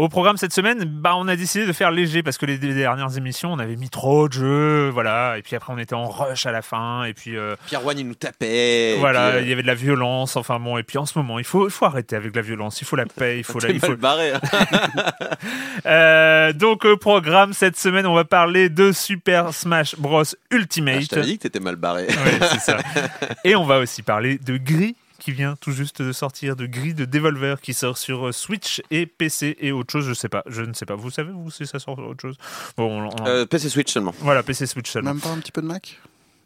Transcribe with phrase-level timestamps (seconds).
[0.00, 2.72] Au programme cette semaine, bah on a décidé de faire léger parce que les, les
[2.72, 6.08] dernières émissions, on avait mis trop de jeux, voilà, et puis après on était en
[6.08, 8.96] rush à la fin, et puis euh, Pierre One, il nous tapait.
[8.98, 11.38] voilà, puis, il y avait de la violence, enfin bon, et puis en ce moment,
[11.38, 13.68] il faut, il faut arrêter avec la violence, il faut la paix, il faut euh,
[13.68, 14.32] la, il faut, mal barré.
[14.32, 14.40] hein.
[15.86, 21.02] Euh, donc au programme cette semaine, on va parler de Super Smash Bros Ah, Ultimate.
[21.02, 22.06] je t'avais dit que t'étais mal barré.
[22.06, 22.78] Ouais, c'est ça.
[23.44, 26.94] Et on va aussi parler de Gris qui vient tout juste de sortir, de Gris
[26.94, 30.42] de Devolver qui sort sur euh, Switch et PC et autre chose, je sais pas,
[30.48, 30.96] je ne sais pas.
[30.96, 32.36] Vous savez vous si ça sort sur autre chose
[32.76, 34.14] Bon, on- on- Euh, PC Switch seulement.
[34.18, 35.12] voilà, PC Switch seulement.
[35.14, 36.00] Même pas un petit peu de Mac?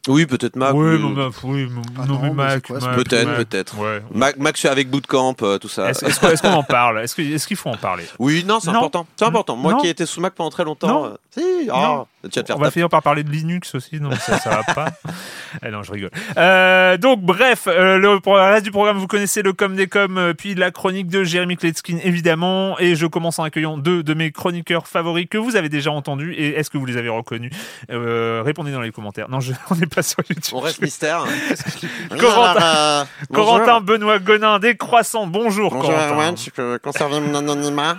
[0.07, 0.75] Oui, peut-être Mac.
[0.75, 0.99] oui, oui.
[1.03, 3.37] mais- mais- oui, mais- Ah non, mais Mac, Peut-être, Mac.
[3.39, 3.79] peut-être.
[3.79, 4.03] Ouais.
[4.13, 5.89] Mac, Mac avec Bootcamp, euh, tout ça.
[5.91, 7.01] Est-ce qu'on en parle?
[7.01, 8.05] Est-ce qu'il faut en parler?
[8.19, 9.07] Oui, non, c'est important.
[9.17, 9.57] C'est important.
[9.57, 9.79] Moi Non.
[9.81, 10.89] qui ai été sous Mac pendant très longtemps.
[10.89, 11.05] Non.
[11.07, 14.39] euh, si, ah, tu vas On va finir par parler de Linux aussi, non ça,
[14.39, 14.93] ça va pas.
[15.65, 16.11] Eh non, je rigole.
[16.37, 19.87] Euh, donc bref, euh, le, pour le reste du programme, vous connaissez le com des
[19.87, 24.03] com, euh, puis la chronique de Jérémy Kletskin évidemment, et je commence en accueillant deux
[24.03, 26.35] de mes chroniqueurs favoris que vous avez déjà entendus.
[26.35, 27.53] Et est-ce que vous les avez reconnus?
[27.91, 29.29] Euh, Répondez dans les commentaires.
[29.29, 30.55] Non, je, on n'est pas sur YouTube.
[30.55, 31.25] On reste mystère.
[32.19, 33.07] Corentin-.
[33.33, 35.27] Corentin Benoît Gonin des Croissants.
[35.27, 36.15] Bonjour, Bonjour Corentin.
[36.15, 37.99] Erwan, tu peux conserver mon anonymat?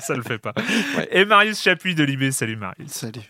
[0.00, 0.52] Ça le fait pas.
[0.96, 1.08] Ouais.
[1.10, 2.30] Et Marius Chapuis de Libé.
[2.32, 3.03] Salut Marius.
[3.04, 3.28] Salut.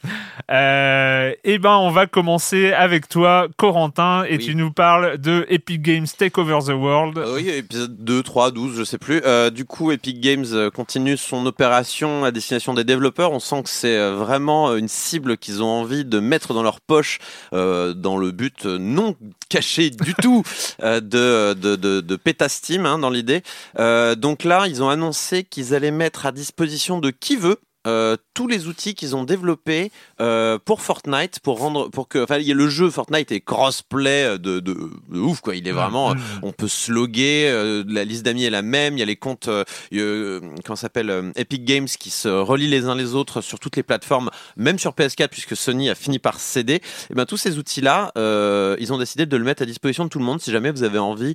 [0.53, 4.45] Euh, eh ben, on va commencer avec toi, Corentin, et Oui.
[4.45, 7.19] tu nous parles de Epic Games Take Over the World.
[7.19, 9.21] Euh, Oui, épisode 2, 3, 12, je sais plus.
[9.25, 13.33] Euh, du coup, Epic Games euh, continue son opération à destination des développeurs.
[13.33, 17.19] On sent que c'est vraiment une cible qu'ils ont envie de mettre dans leur poche
[17.53, 19.17] euh, dans le but non
[19.49, 20.45] caché du tout
[20.85, 23.43] euh, de, de, de, de péta Steam hein, dans l'idée.
[23.81, 28.17] Euh, donc là, ils ont annoncé qu'ils allaient mettre à disposition de qui veut euh,
[28.35, 32.47] tous les outils qu'ils ont développés euh, pour Fortnite pour rendre pour que enfin il
[32.47, 35.55] y a le jeu Fortnite est crossplay euh, de, de, de ouf quoi.
[35.55, 37.51] Il est vraiment euh, on peut se loguer
[37.87, 38.97] la liste d'amis est la même.
[38.97, 39.49] Il y a les comptes
[39.91, 44.31] comment s'appelle Epic Games qui se relient les uns les autres sur toutes les plateformes
[44.57, 46.81] même sur PS4 puisque Sony a fini par céder.
[47.11, 50.09] Et ben tous ces outils là ils ont décidé de le mettre à disposition de
[50.09, 51.35] tout le monde si jamais vous avez envie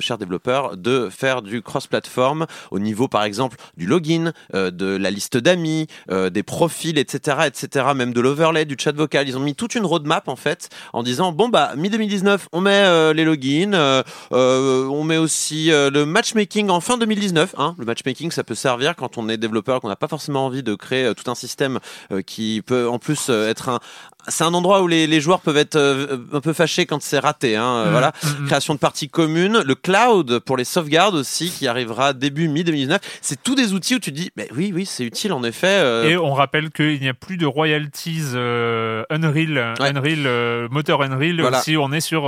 [0.00, 5.10] chers développeurs de faire du cross platform au niveau par exemple du login de la
[5.10, 9.40] liste d'amis euh, des profils etc etc même de l'overlay du chat vocal ils ont
[9.40, 13.12] mis toute une roadmap en fait en disant bon bah mi 2019 on met euh,
[13.12, 17.74] les logins euh, on met aussi le matchmaking en fin 2019 hein.
[17.78, 20.74] le matchmaking ça peut servir quand on est développeur qu'on n'a pas forcément envie de
[20.74, 21.78] créer tout un système
[22.26, 23.80] qui peut en plus être un
[24.28, 27.18] c'est un endroit où les, les joueurs peuvent être euh, un peu fâchés quand c'est
[27.18, 28.46] raté hein, Mm, voilà mm, mm.
[28.46, 33.00] création de parties communes le cloud pour les sauvegardes aussi qui arrivera début mi 2019
[33.20, 35.66] c'est tous des outils où tu te dis mais oui oui c'est utile en effet
[35.68, 39.88] euh, Et on rappelle qu'il n'y a plus de royalties euh, Unreal, Ouais.
[39.88, 41.60] Unreal moteur Unreal Voilà.
[41.60, 42.22] si on est sur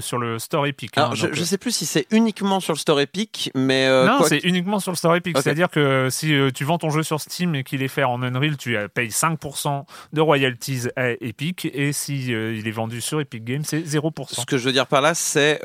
[0.00, 0.96] sur le store Epic.
[0.98, 4.22] hein, alors je, euh, sais plus si c'est uniquement sur le store Epic mais non,
[4.24, 5.36] c'est uniquement sur le store Epic.
[5.38, 8.56] C'est-à-dire que si tu vends ton jeu sur Steam et qu'il est fait en Unreal,
[8.56, 13.62] tu payes 5% de royalties à Epic et si il est vendu sur Epic Games,
[13.64, 14.40] c'est 0%.
[14.40, 15.60] Ce que je veux dire par là, c'est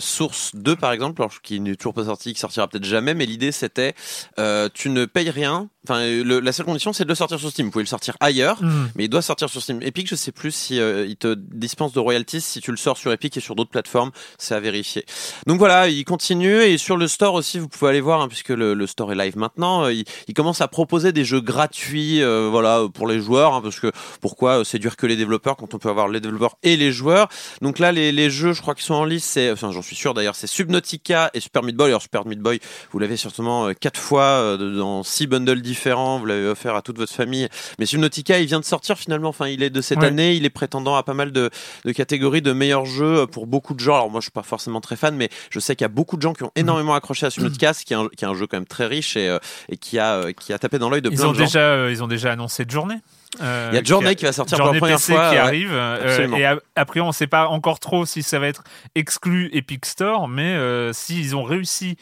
[0.00, 3.52] Source 2 par exemple, qui n'est toujours pas sorti, qui sortira peut-être jamais, mais l'idée
[3.52, 3.94] c'était
[4.74, 5.68] tu ne payes rien.
[5.84, 7.66] Enfin, la seule condition c'est de le sortir sur Steam.
[7.66, 8.90] Vous pouvez le sortir ailleurs, mm.
[8.94, 9.82] mais il doit sortir sur Steam.
[9.82, 13.12] Epic, je sais plus si il te dispense de royalties si tu le sors sur
[13.12, 15.04] Epic et sur d'autres plateformes, c'est à vérifier.
[15.46, 18.50] Donc voilà, il continue et sur le store aussi, vous pouvez aller voir hein, puisque
[18.50, 19.88] le, store est live maintenant.
[19.88, 20.04] Il,
[20.34, 24.96] commence à proposer des jeux gratuits, voilà, pour les joueurs, hein, parce que pourquoi séduire
[25.02, 27.28] que les développeurs quand on peut avoir les développeurs et les joueurs.
[27.60, 29.96] Donc là, les, les jeux, je crois qu'ils sont en liste, c'est, enfin, j'en suis
[29.96, 31.88] sûr d'ailleurs, c'est Subnautica et Super Meat Boy.
[31.88, 32.60] Alors Super Meat Boy,
[32.92, 36.82] vous l'avez certainement euh, quatre fois euh, dans six bundles différents, vous l'avez offert à
[36.82, 37.48] toute votre famille.
[37.80, 39.30] Mais Subnautica, il vient de sortir finalement.
[39.30, 41.50] Enfin, il est de cette année, il est prétendant à pas mal de,
[41.84, 43.94] de catégories de meilleurs jeux pour beaucoup de gens.
[43.94, 46.16] Alors moi, je suis pas forcément très fan, mais je sais qu'il y a beaucoup
[46.16, 48.46] de gens qui ont énormément accroché à Subnautica, qui est un, qui est un jeu
[48.46, 49.38] quand même très riche et, euh,
[49.68, 51.44] et qui a qui a tapé dans l'œil de plein ont de gens.
[51.44, 52.98] Déjà, ils ont déjà annoncé de journée.
[53.40, 55.30] Euh, il y a Journey qui, va sortir pour la première PC fois.
[55.30, 55.70] qui arrive.
[55.72, 56.44] Euh, et
[56.76, 58.62] après, on ne sait pas encore trop si ça va être
[58.94, 61.96] exclu Epic Store, mais euh, s'ils ont réussi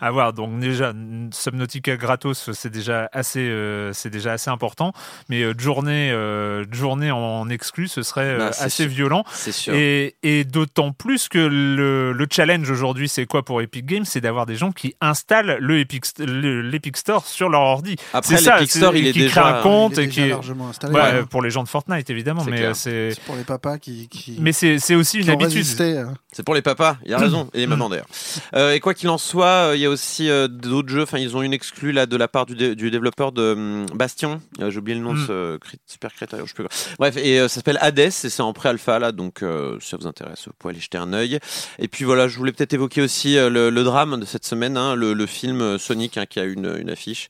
[0.00, 0.32] avoir.
[0.32, 0.92] Donc déjà,
[1.32, 4.92] Subnautica gratos, c'est déjà assez, euh, c'est déjà assez important.
[5.28, 9.24] Mais euh, journée, euh, journée en exclu, ce serait bah, assez violent.
[9.32, 9.74] C'est sûr.
[9.74, 14.04] Et, et d'autant plus que le, le challenge aujourd'hui, c'est quoi pour Epic Games?
[14.04, 17.96] C'est d'avoir des gens qui installent le Epic, l'Epic Store sur leur ordi.
[18.12, 20.94] Après, l'Epic Store, il est qui déjà crée un compte et qui largement installé.
[20.94, 24.08] Ouais, pour les gens de Fortnite évidemment, mais c'est pour les papas qui.
[24.08, 25.64] qui mais c'est aussi une habitude.
[25.64, 26.96] C'est pour les papas.
[27.04, 28.72] Il a raison et les mamans d'ailleurs.
[28.72, 31.02] et quoi qu'il en soit, il y a aussi euh, d'autres jeux.
[31.02, 34.40] Enfin, ils ont une exclue là de la part du, du développeur de hum, Bastion.
[34.60, 35.26] Euh, j'ai oublié le nom de mm.
[35.26, 36.46] ce super créateur.
[36.46, 39.12] Je sais Bref, et euh, ça s'appelle Hades et c'est en pré-alpha là.
[39.12, 39.44] Donc,
[39.80, 41.38] si ça vous intéresse, vous pouvez aller jeter un œil.
[41.78, 45.26] Et puis voilà, je voulais peut-être évoquer aussi le, drame de cette semaine, hein, le,
[45.26, 47.28] film Sonic hein, qui a une, une affiche.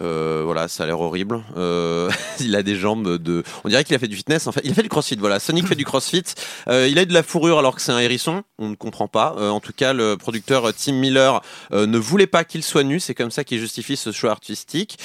[0.00, 1.42] Euh, voilà, ça a l'air horrible.
[1.56, 2.10] Euh,
[2.40, 3.42] il a des jambes de.
[3.64, 4.46] On dirait qu'il a fait du fitness.
[4.46, 5.16] En fait, il a fait du crossfit.
[5.16, 6.24] Voilà, Sonic fait du crossfit.
[6.68, 8.42] Euh, il a de la fourrure alors que c'est un hérisson.
[8.58, 9.34] On ne comprend pas.
[9.50, 11.42] en tout cas, le producteur Tim Miller
[11.72, 13.00] ne voulait pas qu'il soit nu.
[13.00, 14.98] C'est comme ça qu'il justifie ce choix artistique.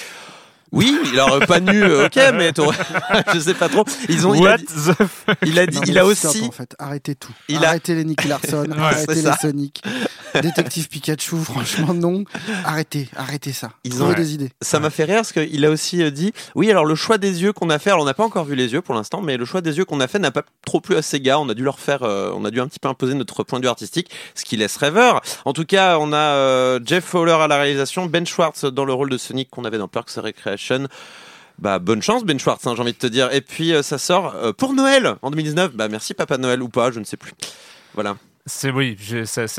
[0.71, 2.51] Oui, il aurait pas nu, ok, mais
[3.33, 3.85] je sais pas trop.
[4.09, 4.65] Ils ont, il a dit,
[5.45, 6.43] il a, dit, il a aussi.
[6.43, 7.31] en fait, arrêtez tout.
[7.47, 9.81] Il arrêtez les Nicky Larson, arrêtez les Sonic,
[10.41, 12.23] Détective Pikachu, franchement non.
[12.63, 13.71] Arrêtez, arrêtez ça.
[13.83, 14.49] Ils ont des idées.
[14.61, 17.43] Ça m'a fait rire parce qu'il a aussi euh, dit, oui, alors le choix des
[17.43, 19.37] yeux qu'on a fait, alors on n'a pas encore vu les yeux pour l'instant, mais
[19.37, 21.39] le choix des yeux qu'on a fait n'a pas trop plu à Sega.
[21.39, 23.59] On a dû leur faire, euh, on a dû un petit peu imposer notre point
[23.59, 25.21] de vue artistique, ce qui laisse rêveur.
[25.45, 28.93] En tout cas, on a euh, Jeff Fowler à la réalisation, Ben Schwartz dans le
[28.93, 30.87] rôle de Sonic qu'on avait dans Parks Recreation.
[31.59, 33.33] Bah bonne chance Ben Schwartz, hein, j'ai envie de te dire.
[33.33, 35.73] Et puis ça sort pour Noël en 2019.
[35.73, 37.33] Bah merci Papa Noël ou pas, je ne sais plus.
[37.95, 38.15] Voilà.
[38.47, 38.97] C'est oui,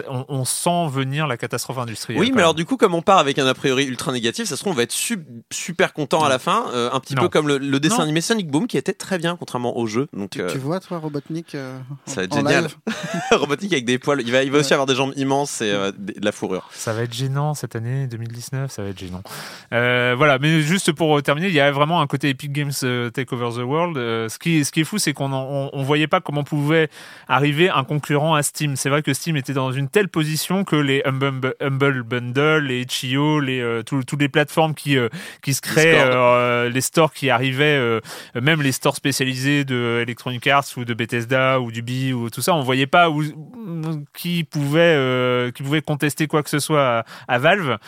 [0.09, 2.19] on, sent venir la catastrophe industrielle.
[2.19, 4.57] Oui, mais alors du coup, comme on part avec un a priori ultra négatif, ça
[4.57, 4.97] se trouve on va être
[5.51, 8.67] super content à la fin, euh, un petit peu comme le, dessin animé Sonic Boom
[8.67, 10.09] qui était très bien contrairement au jeu.
[10.15, 12.69] Donc tu, euh, vois toi Robotnik euh, Ça va être génial.
[13.31, 16.25] Robotnik avec des poils, il va, il va aussi avoir des jambes immenses et de
[16.25, 16.69] la fourrure.
[16.73, 19.23] Ça va être gênant cette année 2019, ça va être gênant.
[19.71, 22.73] voilà, mais juste pour terminer, il y a vraiment un côté Epic Games
[23.13, 23.97] Take Over the World.
[23.97, 26.89] ce qui, ce qui est fou, c'est qu'on on, voyait pas comment pouvait
[27.29, 30.77] arriver un concurrent à Steam c'est vrai que Steam était dans une telle position que
[30.77, 35.09] les Humble, Bundle, les Chio, les euh, toutes les plateformes qui euh,
[35.43, 38.01] qui se créent, euh, les stores qui arrivaient,
[38.41, 42.41] même les stores spécialisés de Electronic Arts ou de Bethesda ou du B ou tout
[42.41, 43.23] ça, on voyait pas où,
[44.15, 47.79] qui pouvait qui pouvait contester quoi que ce soit à, Valve,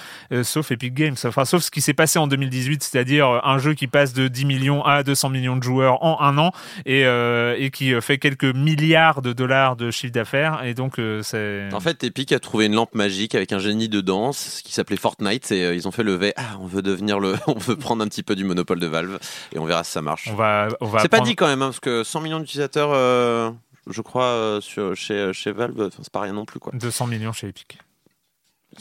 [0.42, 3.86] sauf Epic Games, enfin sauf ce qui s'est passé en 2018, c'est-à-dire un jeu qui
[3.86, 6.52] passe de 10 millions à 200 millions de joueurs en un an
[6.84, 11.68] et et qui fait quelques milliards de dollars de chiffre d'affaires et donc c'est.
[11.74, 14.96] En fait, Epic a trouvé une lampe magique avec un génie de danse qui s'appelait
[14.96, 16.32] Fortnite et euh, ils ont fait lever.
[16.36, 19.18] Ah, on veut devenir le, on veut prendre un petit peu du monopole de Valve
[19.52, 20.28] et on verra si ça marche.
[20.32, 21.00] On va, on va.
[21.00, 23.50] C'est pas dit quand même hein, parce que 100 millions d'utilisateurs, euh,
[23.90, 26.72] je crois, euh, sur, chez, chez Valve, c'est pas rien non plus quoi.
[26.74, 27.78] 200 millions chez Epic.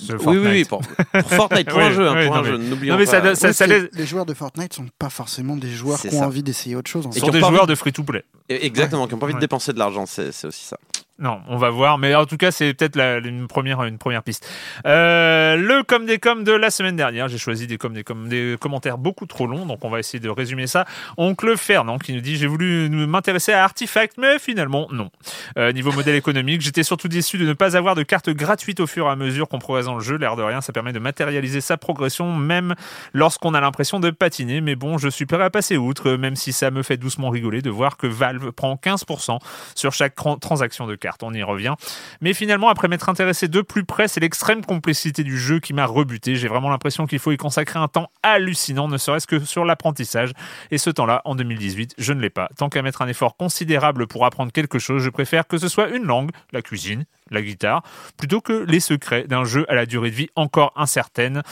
[0.08, 0.84] Oui, oui, oui, pour,
[1.26, 3.06] Fortnite, pour un jeu, hein, pour un jeu, n'oublions pas.
[3.36, 3.90] Ça, ça, les...
[3.92, 4.06] les...
[4.06, 7.10] joueurs de Fortnite sont pas forcément des joueurs qui ont envie d'essayer autre chose.
[7.12, 8.24] Ce sont des joueurs de free-to-play.
[8.48, 10.78] Exactement, qui n'ont pas envie de dépenser de l'argent, c'est aussi ça.
[11.20, 14.50] Non, on va voir, mais en tout cas, c'est peut-être une première, une première piste.
[14.86, 18.30] Euh, le comme des coms de la semaine dernière, j'ai choisi des comme des com
[18.30, 20.86] des commentaires beaucoup trop longs, donc on va essayer de résumer ça.
[21.18, 25.10] Oncle Fernand qui nous dit j'ai voulu m'intéresser à Artifact, mais finalement non.
[25.58, 28.88] Euh, niveau modèle économique, j'étais surtout déçu de ne pas avoir de carte gratuite au
[28.88, 30.16] fur et à mesure qu'on progresse dans le jeu.
[30.16, 32.76] L'air de rien, ça permet de matérialiser sa progression, même
[33.12, 34.62] lorsqu'on a l'impression de patiner.
[34.62, 37.62] Mais bon, je suis prêt à passer outre, même si ça me fait doucement rigoler
[37.62, 39.40] de voir que Valve prend 15%
[39.76, 41.09] sur chaque transaction de carte.
[41.22, 41.76] On y revient.
[42.22, 45.86] Mais finalement, après m'être intéressé de plus près, c'est l'extrême complexité du jeu qui m'a
[45.86, 46.36] rebuté.
[46.36, 50.32] J'ai vraiment l'impression qu'il faut y consacrer un temps hallucinant, ne serait-ce que sur l'apprentissage.
[50.72, 52.50] Et ce temps-là, en 2018, je ne l'ai pas.
[52.58, 55.90] Tant qu'à mettre un effort considérable pour apprendre quelque chose, je préfère que ce soit
[55.90, 57.84] une langue, la cuisine, la guitare,
[58.18, 61.44] plutôt que les secrets d'un jeu à la durée de vie encore incertaine.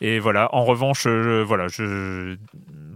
[0.00, 2.36] Et voilà, en revanche, voilà, je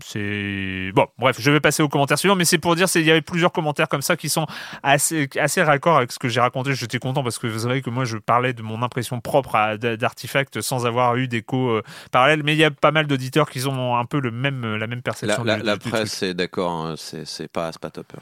[0.05, 1.07] c'est bon.
[1.19, 3.53] Bref, je vais passer aux commentaires suivants, mais c'est pour dire qu'il y avait plusieurs
[3.53, 4.47] commentaires comme ça qui sont
[4.83, 6.75] assez assez raccord avec ce que j'ai raconté.
[6.75, 10.61] J'étais content parce que vous savez que moi je parlais de mon impression propre d'artefacts
[10.61, 13.97] sans avoir eu d'écho euh, parallèle, mais il y a pas mal d'auditeurs qui ont
[13.97, 15.45] un peu le même la même perception.
[15.45, 18.13] La, la, presse est d'accord, hein, c'est pas pas top.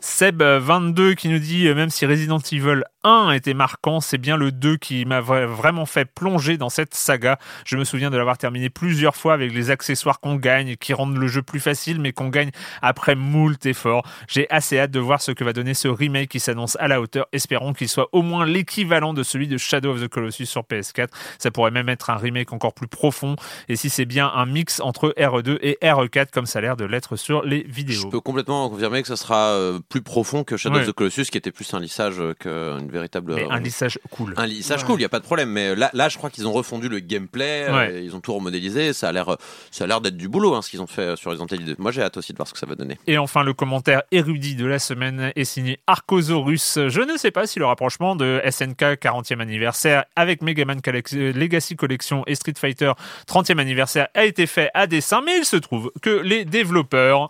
[0.00, 4.36] Seb 22 qui nous dit euh, même si Resident Evil 1 était marquant, c'est bien
[4.36, 7.38] le 2 qui m'a vraiment fait plonger dans cette saga.
[7.64, 11.16] Je me souviens de l'avoir terminé plusieurs fois avec les accessoires qu'on gagne qui rendent
[11.20, 12.50] le jeu plus facile mais qu'on gagne
[12.82, 14.04] après moult efforts.
[14.28, 17.00] J'ai assez hâte de voir ce que va donner ce remake qui s'annonce à la
[17.00, 17.26] hauteur.
[17.32, 21.08] Espérons qu'il soit au moins l'équivalent de celui de Shadow of the Colossus sur PS4.
[21.38, 23.36] Ça pourrait même être un remake encore plus profond
[23.68, 26.84] et si c'est bien un mix entre RE2 et RE4 comme ça a l'air de
[26.84, 28.02] l'être sur les vidéos.
[28.02, 31.26] Je peux complètement confirmer que ce sera euh, plus profond que Shadow of the Colossus
[31.26, 33.34] qui était plus un lissage qu'une véritable.
[33.34, 34.34] Mais un lissage cool.
[34.36, 35.50] Un lissage cool, il n'y a pas de problème.
[35.50, 38.92] Mais là, là je crois qu'ils ont refondu le gameplay, euh, ils ont tout remodélisé.
[38.92, 39.36] Ça a l'air,
[39.70, 41.76] ça a l'air d'être du boulot, hein, ce qu'ils ont fait sur Resident Evil 2.
[41.78, 42.98] Moi, j'ai hâte aussi de voir ce que ça va donner.
[43.06, 46.88] Et enfin, le commentaire érudit de la semaine est signé Arcosaurus.
[46.88, 51.76] Je ne sais pas si le rapprochement de SNK 40e anniversaire avec Mega Man Legacy
[51.76, 52.92] Collection et Street Fighter
[53.26, 57.28] 30e anniversaire a été fait à dessein, mais il se trouve que les développeurs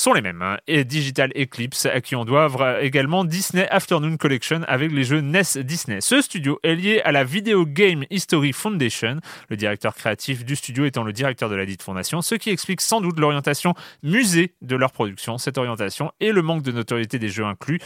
[0.00, 0.40] sont les mêmes.
[0.40, 0.56] Hein.
[0.66, 5.62] Et Digital Eclipse, à qui on doit également Disney Afternoon Collection avec les jeux NES
[5.62, 6.00] Disney.
[6.00, 10.86] Ce studio est lié à la Video Game History Foundation, le directeur créatif du studio
[10.86, 14.74] étant le directeur de la dite fondation, ce qui explique sans doute l'orientation musée de
[14.74, 15.36] leur production.
[15.36, 17.78] Cette orientation et le manque de notoriété des jeux inclus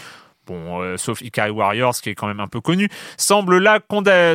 [0.47, 3.81] bon, euh, sauf Ikari Warriors qui est quand même un peu connu, semble la,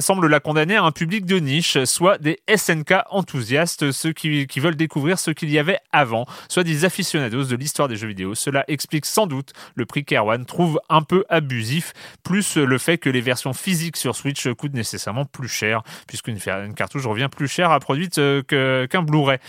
[0.02, 4.76] semble la condamner à un public de niche, soit des SNK enthousiastes, ceux qui, veulent
[4.76, 8.36] découvrir ce qu'il y avait avant, soit des aficionados de l'histoire des jeux vidéo.
[8.36, 13.10] Cela explique sans doute le prix qu'Erwan trouve un peu abusif, plus le fait que
[13.10, 17.72] les versions physiques sur Switch coûtent nécessairement plus cher, puisqu'une une cartouche revient plus cher
[17.72, 19.40] à produire euh, qu'un Blu-ray.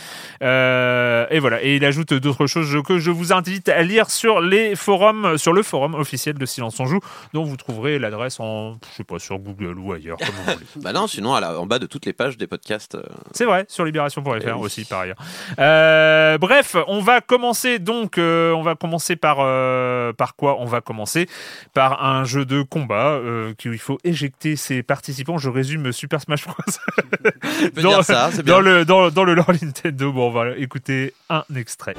[0.43, 4.41] Euh, et voilà, et il ajoute d'autres choses que je vous invite à lire sur
[4.41, 7.01] les forums, sur le forum officiel de Silence on joue,
[7.33, 10.67] dont vous trouverez l'adresse en, je sais pas, sur Google ou ailleurs, comme vous voulez.
[10.77, 12.95] bah non, sinon en bas de toutes les pages des podcasts.
[12.95, 13.03] Euh,
[13.33, 15.19] C'est vrai, sur libération.fr eh aussi par ailleurs.
[15.59, 19.37] Euh, bref, on va commencer donc, euh, on va commencer par
[20.15, 21.29] par quoi On va commencer?
[21.75, 23.21] Par un jeu de combat
[23.59, 25.39] qu'il faut éjecter ses participants.
[25.39, 26.55] Je résume Super Smash Bros.
[27.83, 28.43] dans, ça, bien.
[28.43, 30.13] dans le dans, dans le lore Nintendo.
[30.13, 31.95] Bon, on va écouter un extrait.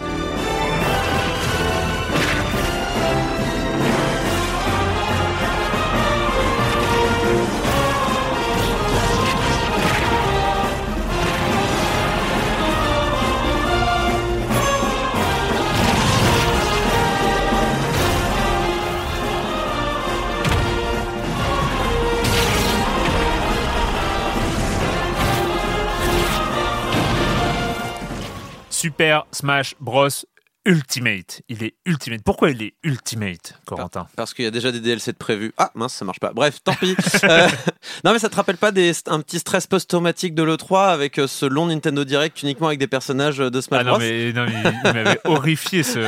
[28.81, 30.25] Super Smash Bros
[30.65, 31.41] Ultimate.
[31.49, 32.21] Il est Ultimate.
[32.23, 35.53] Pourquoi il est Ultimate, Corentin Parce qu'il y a déjà des DLC de prévus.
[35.57, 36.33] Ah mince, ça marche pas.
[36.33, 36.95] Bref, tant pis.
[37.23, 37.47] Euh,
[38.03, 41.27] non mais ça te rappelle pas des, un petit stress post-traumatique de l'E3 avec euh,
[41.27, 44.45] ce long Nintendo Direct uniquement avec des personnages de Smash Bros ah non mais, non,
[44.45, 45.99] mais il, m'avait horrifié ce,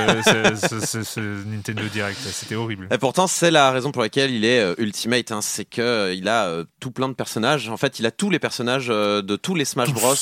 [1.04, 2.18] ce, Nintendo Direct.
[2.20, 2.88] C'était horrible.
[2.90, 5.32] Et pourtant, c'est la raison pour laquelle il est euh, Ultimate.
[5.32, 5.42] Hein.
[5.42, 7.70] C'est que il a tout plein de personnages.
[7.70, 10.16] En fait, il a tous les personnages de tous les Smash Bros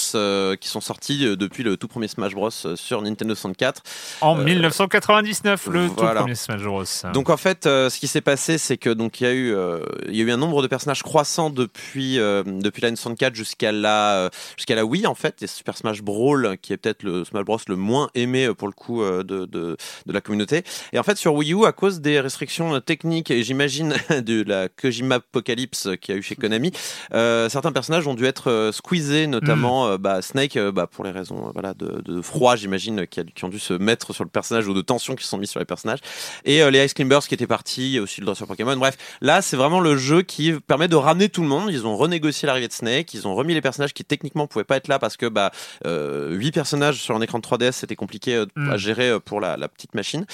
[0.58, 3.84] qui sont sortis depuis le tout premier Smash Bros sur Nintendo 64.
[4.22, 6.84] En 1999, euh, le tout premier Smash Bros.
[7.12, 9.54] Donc en fait, euh, ce qui s'est passé, c'est que donc il y a eu
[9.54, 13.72] euh, il y a eu un nombre de personnages croissant depuis depuis la N64 jusqu'à
[13.72, 17.44] la jusqu'à la Wii en fait, et Super Smash Brawl qui est peut-être le Smash
[17.44, 19.78] Bros le moins aimé pour le coup de, de, de
[20.14, 20.64] la communauté.
[20.94, 24.70] Et en fait sur Wii U à cause des restrictions techniques et j'imagine de la
[24.70, 26.72] Kojima Apocalypse qu'il y a eu chez Konami,
[27.12, 29.98] certains personnages ont dû être squeezés, notamment hmm.
[29.98, 33.60] bah, Snake bah, pour les raisons voilà de, de froid j'imagine qui, qui ont dû
[33.60, 36.00] se mettre sur le personnage ou de tensions qui sont mises sur les personnages.
[36.46, 38.76] Et euh, les Ice Climbers qui étaient partis, aussi le dresseur Pokémon.
[38.78, 41.70] Bref, là, c'est vraiment le jeu qui permet de ramener tout le monde.
[41.72, 44.78] Ils ont renégocié l'arrivée de Snake, ils ont remis les personnages qui techniquement pouvaient pas
[44.78, 45.52] être là parce que bah
[45.86, 48.78] euh, 8 personnages sur un écran de 3DS, c'était compliqué euh, à mm.
[48.78, 50.26] gérer euh, pour la, la, petite machine.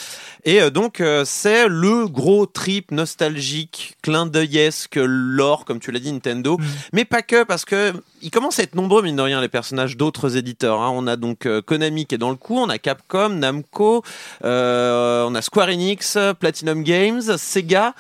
[0.43, 6.57] Et donc, c'est le gros trip nostalgique, clin d'œilesque, lore, comme tu l'as dit, Nintendo.
[6.57, 6.63] Mm.
[6.93, 9.97] Mais pas que, parce que il commence à être nombreux, mine de rien, les personnages
[9.97, 10.81] d'autres éditeurs.
[10.81, 10.91] Hein.
[10.93, 14.03] On a donc Konami qui est dans le coup, on a Capcom, Namco,
[14.43, 17.93] euh, on a Square Enix, Platinum Games, Sega.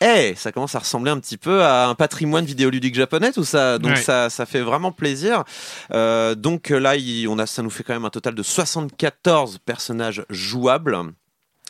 [0.00, 3.78] hey, ça commence à ressembler un petit peu à un patrimoine vidéoludique japonais, tout ça.
[3.78, 5.44] Donc ça, ça fait vraiment plaisir.
[5.92, 6.94] Euh, donc là,
[7.28, 10.98] on a, ça nous fait quand même un total de 74 personnages jouables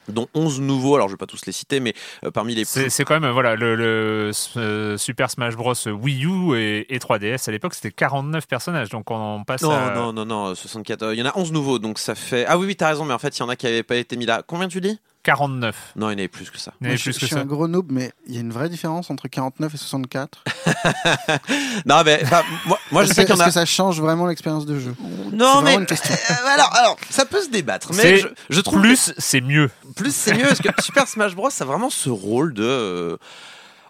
[0.08, 1.94] dont 11 nouveaux, alors je vais pas tous les citer, mais
[2.24, 5.74] euh, parmi les C'est quand même, voilà, le, euh, Super Smash Bros.
[5.86, 9.94] Wii U et, 3DS à l'époque, c'était 49 personnages, donc on passe non, à...
[9.94, 12.46] Non, non, non, 64, il y en a 11 nouveaux, donc ça fait...
[12.46, 13.96] Ah oui, oui, t'as raison, mais en fait, il y en a qui n'avaient pas
[13.96, 14.42] été mis là.
[14.46, 14.98] Combien tu dis?
[15.24, 15.92] 49.
[15.96, 16.72] Non, il y en avait plus que ça.
[16.80, 19.76] je, suis un gros noob, mais il y a une vraie différence entre 49 et
[19.76, 20.44] 64.
[21.86, 22.22] non, mais
[22.66, 24.94] moi, moi je sais Est-ce que ça change vraiment l'expérience de jeu?
[25.32, 26.14] Non, mais une question.
[26.14, 29.70] Euh, alors, alors, ça peut se débattre, mais je, trouve plus c'est mieux.
[29.96, 33.16] Plus c'est mieux parce que Super Smash Bros, ça a vraiment ce rôle de euh,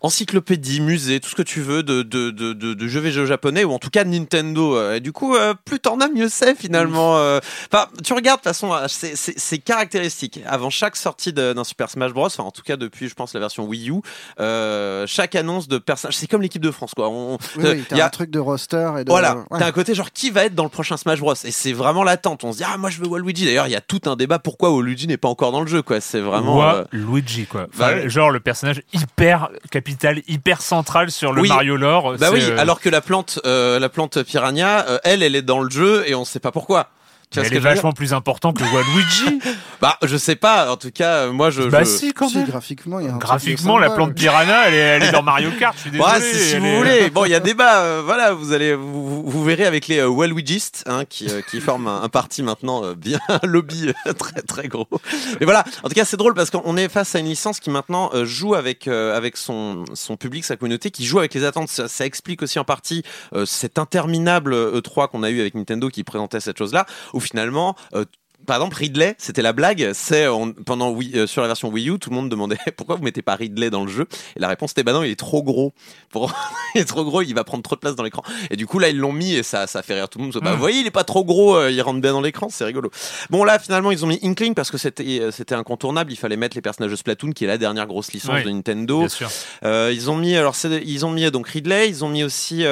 [0.04, 3.72] encyclopédie, musée, tout ce que tu veux de, de, de, de, jeux vidéo japonais ou
[3.72, 4.76] en tout cas Nintendo.
[4.76, 7.16] Euh, et du coup, euh, plus t'en as, mieux c'est finalement.
[7.16, 7.40] Euh.
[7.72, 10.40] Enfin, tu regardes de toute façon, c'est caractéristique.
[10.46, 13.40] Avant chaque sortie d'un Super Smash Bros, enfin en tout cas depuis, je pense, la
[13.40, 14.02] version Wii U,
[15.06, 17.08] chaque annonce de personnage, c'est comme l'équipe de France quoi.
[17.08, 19.10] On, oui, y a un truc de roster et de.
[19.10, 21.34] Voilà, t'as un côté genre qui va être dans le prochain Smash Bros?
[21.44, 22.44] Et c'est vraiment l'attente.
[22.44, 23.46] On se dit ah moi je veux Waluigi.
[23.46, 25.80] D'ailleurs, il y a tout un débat pourquoi Waluigi n'est pas encore dans le jeu
[25.80, 26.02] quoi.
[26.02, 26.58] C'est vraiment.
[26.58, 27.68] Waluigi quoi.
[27.78, 29.93] Bah genre le personnage hyper capital
[30.28, 32.16] hyper central sur le Mario lore.
[32.18, 35.42] Bah oui, euh, alors que la plante, euh, la plante piranha, euh, elle, elle est
[35.42, 36.90] dans le jeu et on sait pas pourquoi.
[37.34, 39.40] Tu elle est vachement plus important que Waluigi.
[39.80, 40.70] bah, je sais pas.
[40.70, 41.62] En tout cas, moi, je.
[41.62, 42.46] Bah si, quand même.
[42.46, 45.50] graphiquement, il y a un graphiquement, la plante piranha, elle est, elle est dans Mario
[45.58, 45.74] Kart.
[45.76, 46.20] Je suis désolé.
[46.20, 47.10] si, vous voulez.
[47.10, 47.80] Bon, il y a débat.
[47.80, 51.60] Euh, voilà, vous allez, vous, vous, verrez avec les euh, Waluigistes, hein, qui, euh, qui
[51.60, 54.86] forment un, parti maintenant bien un lobby très très gros.
[55.40, 55.64] Mais voilà.
[55.82, 58.54] En tout cas, c'est drôle parce qu'on est face à une licence qui maintenant joue
[58.54, 61.68] avec avec son son public, sa communauté, qui joue avec les attentes.
[61.68, 63.02] Ça, ça explique aussi en partie
[63.44, 66.86] cet interminable E3 qu'on a eu avec Nintendo qui présentait cette chose-là
[67.24, 68.04] finalement, euh,
[68.46, 69.90] par exemple, Ridley, c'était la blague.
[69.94, 70.26] C'est
[70.64, 73.22] pendant Wii, euh, sur la version Wii U, tout le monde demandait pourquoi vous mettez
[73.22, 74.06] pas Ridley dans le jeu.
[74.36, 75.72] Et la réponse était bah non, il est trop gros.
[76.10, 76.32] Pour...
[76.74, 78.22] il est trop gros, il va prendre trop de place dans l'écran.
[78.50, 80.38] Et du coup là, ils l'ont mis et ça, ça fait rire tout le monde.
[80.42, 82.64] Bah, vous voyez, il est pas trop gros, euh, il rentre bien dans l'écran, c'est
[82.64, 82.90] rigolo.
[83.30, 86.12] Bon là, finalement, ils ont mis Inkling parce que c'était euh, c'était incontournable.
[86.12, 89.06] Il fallait mettre les personnages de Splatoon, qui est la dernière grosse licence de Nintendo.
[89.62, 92.64] ils ont mis alors ils ont mis donc Ridley, ils ont mis aussi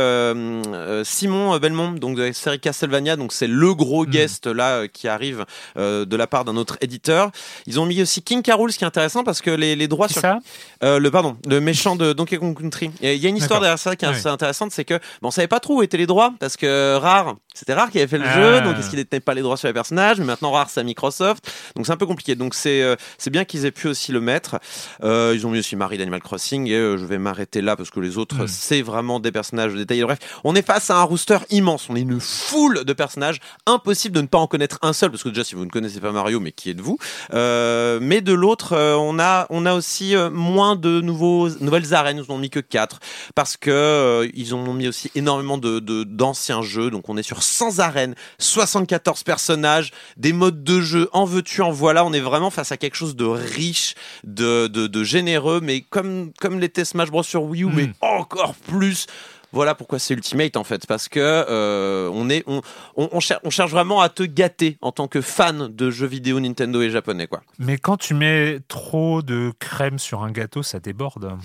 [1.04, 3.16] Simon Belmont, donc de la série Castlevania.
[3.16, 4.10] Donc c'est le gros hmm.
[4.10, 5.44] guest là qui arrive
[5.76, 7.30] de la part d'un autre éditeur.
[7.66, 10.08] Ils ont mis aussi King Carol, ce qui est intéressant parce que les, les droits
[10.08, 10.38] sur ça?
[10.82, 12.90] Euh, le pardon, le méchant de Donkey Kong Country.
[13.00, 15.30] Il y a une histoire derrière ça qui est assez intéressante, c'est que bon, on
[15.30, 18.18] savait pas trop où étaient les droits parce que Rare, c'était Rare qui avait fait
[18.18, 18.60] le jeu, ah.
[18.60, 20.82] donc est-ce qu'il détenait pas les droits sur les personnages, mais maintenant Rare c'est à
[20.82, 22.34] Microsoft, donc c'est un peu compliqué.
[22.34, 24.58] Donc c'est euh, c'est bien qu'ils aient pu aussi le mettre.
[25.02, 27.90] Euh, ils ont mis aussi Marie d'Animal Crossing et euh, je vais m'arrêter là parce
[27.90, 28.48] que les autres hmm.
[28.48, 30.04] c'est vraiment des personnages détaillés.
[30.04, 34.14] Bref, on est face à un rooster immense, on est une foule de personnages, impossible
[34.14, 36.12] de ne pas en connaître un seul parce que déjà si vous ne connaissez pas
[36.12, 36.98] Mario, mais qui êtes-vous?
[37.32, 42.22] Mais de l'autre, on a on a aussi moins de nouveaux nouvelles arènes.
[42.24, 43.00] Ils n'ont mis que 4
[43.34, 46.90] parce que ils ont mis aussi énormément de d'anciens jeux.
[46.90, 51.70] Donc on est sur 100 arènes, 74 personnages, des modes de jeu en veux-tu en
[51.70, 52.04] voilà.
[52.04, 56.60] On est vraiment face à quelque chose de riche, de de, généreux, mais comme comme
[56.60, 57.94] l'était Smash Bros sur Wii U, mais hmm.
[58.00, 59.06] encore plus
[59.52, 62.62] voilà pourquoi c'est Ultimate en fait, parce que euh, on est, on,
[62.96, 66.90] on, cherche vraiment à te gâter en tant que fan de jeux vidéo Nintendo et
[66.90, 67.42] japonais quoi.
[67.58, 71.36] Mais quand tu mets trop de crème sur un gâteau, ça déborde.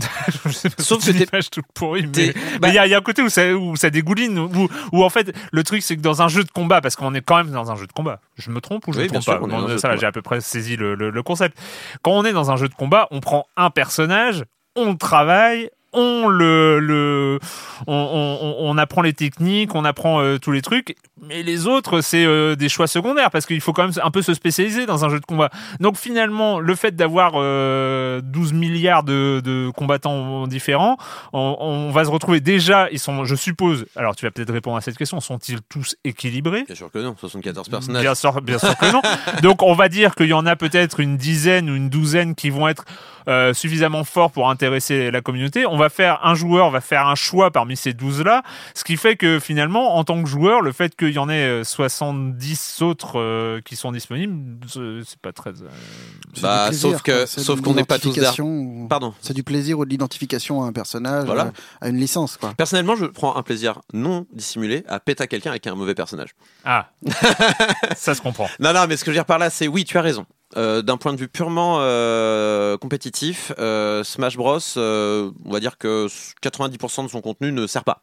[0.78, 3.28] Sauf que t'es tout pourri, mais bah il y, a, y, a un côté où
[3.28, 6.44] ça, où ça dégouline, où, où, en fait le truc c'est que dans un jeu
[6.44, 8.86] de combat, parce qu'on est quand même dans un jeu de combat, je me trompe
[8.88, 11.58] ou je me trompe pas Ça, j'ai à peu près saisi le, le concept.
[12.02, 14.44] Quand on est dans un jeu de combat, on prend un personnage,
[14.76, 17.38] on travaille, on le, le
[17.86, 22.00] on, on, on, apprend les techniques, on apprend euh, tous les trucs, mais les autres
[22.00, 25.04] c'est euh, des choix secondaires parce qu'il faut quand même un peu se spécialiser dans
[25.04, 25.50] un jeu de combat.
[25.80, 28.20] Donc finalement, le fait d'avoir 12 euh,
[28.52, 30.96] milliards de, de, combattants différents,
[31.32, 34.76] on, on, va se retrouver déjà, ils sont, je suppose, alors tu vas peut-être répondre
[34.76, 36.64] à cette question, sont-ils tous équilibrés?
[36.64, 38.02] Bien sûr que non, 74 personnages.
[38.02, 39.02] Bien sûr, bien sûr que non.
[39.42, 42.50] Donc on va dire qu'il y en a peut-être une dizaine ou une douzaine qui
[42.50, 42.84] vont être
[43.28, 45.66] euh, suffisamment fort pour intéresser la communauté.
[45.66, 48.42] On va faire un joueur, va faire un choix parmi ces 12 là,
[48.74, 51.62] ce qui fait que finalement, en tant que joueur, le fait qu'il y en ait
[51.64, 55.52] 70 euh, autres euh, qui sont disponibles, c'est pas très.
[56.42, 58.18] bah, sauf que, sauf qu'on n'est pas tous
[58.88, 59.14] Pardon.
[59.20, 61.28] C'est du plaisir ou de l'identification à un personnage,
[61.80, 62.54] à une licence, quoi.
[62.56, 66.30] Personnellement, je prends un plaisir non dissimulé à péter quelqu'un avec un mauvais personnage.
[66.64, 66.90] Ah,
[67.96, 68.48] ça se comprend.
[68.58, 70.26] Non, non, mais ce que je veux dire par là, c'est oui, tu as raison.
[70.56, 76.08] Euh, d'un point de vue purement euh, compétitif, euh, Smash Bros, on va dire que
[76.42, 78.02] 90% de son contenu ne sert pas.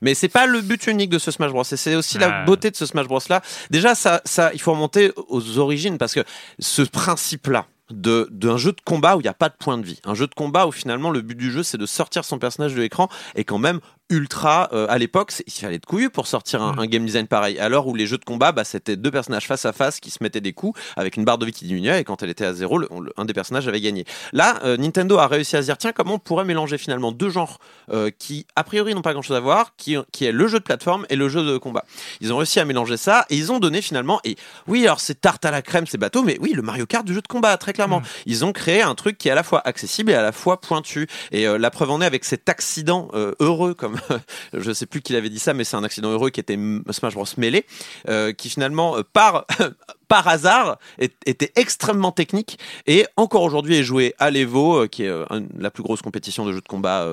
[0.00, 1.62] Mais c'est pas le but unique de ce Smash Bros.
[1.62, 3.42] Et c'est aussi la beauté de ce Smash Bros là.
[3.70, 6.24] Déjà, ça, ça, il faut remonter aux origines parce que
[6.58, 10.00] ce principe-là, d'un jeu de combat où il n'y a pas de point de vie.
[10.04, 12.74] Un jeu de combat où finalement le but du jeu c'est de sortir son personnage
[12.74, 13.80] de l'écran et quand même
[14.10, 16.78] ultra euh, à l'époque il fallait de couilles pour sortir mm.
[16.78, 17.58] un, game design pareil.
[17.58, 20.18] Alors où les jeux de combat bah, c'était deux personnages face à face qui se
[20.22, 22.52] mettaient des coups avec une barre de vie qui diminuait et quand elle était à
[22.52, 22.80] zéro
[23.16, 24.04] un des personnages avait gagné.
[24.32, 27.30] Là euh, Nintendo a réussi à se dire tiens comment on pourrait mélanger finalement deux
[27.30, 27.58] genres
[27.90, 30.58] euh, qui a priori n'ont pas grand chose à voir qui, qui est le jeu
[30.58, 31.84] de plateforme et le jeu de combat.
[32.20, 34.36] Ils ont réussi à mélanger ça et ils ont donné finalement et
[34.66, 37.14] oui alors c'est tarte à la crème c'est bateau mais oui le Mario Kart du
[37.14, 38.00] jeu de combat très clairement.
[38.00, 38.04] Mm.
[38.26, 40.60] ils ont créé un truc qui est à la fois accessible et à la fois
[40.60, 41.06] pointu.
[41.32, 43.08] Et la preuve en est avec cet accident
[43.40, 43.93] heureux comme
[44.52, 46.58] je sais plus qui avait dit ça, mais c'est un accident heureux qui était
[46.90, 47.24] Smash Bros.
[47.36, 47.64] Mêlé,
[48.08, 49.46] euh, qui finalement euh, part
[50.08, 55.12] par hasard était extrêmement technique et encore aujourd'hui est joué à l'Evo, euh, qui est
[55.58, 57.06] la plus grosse compétition de jeux de combat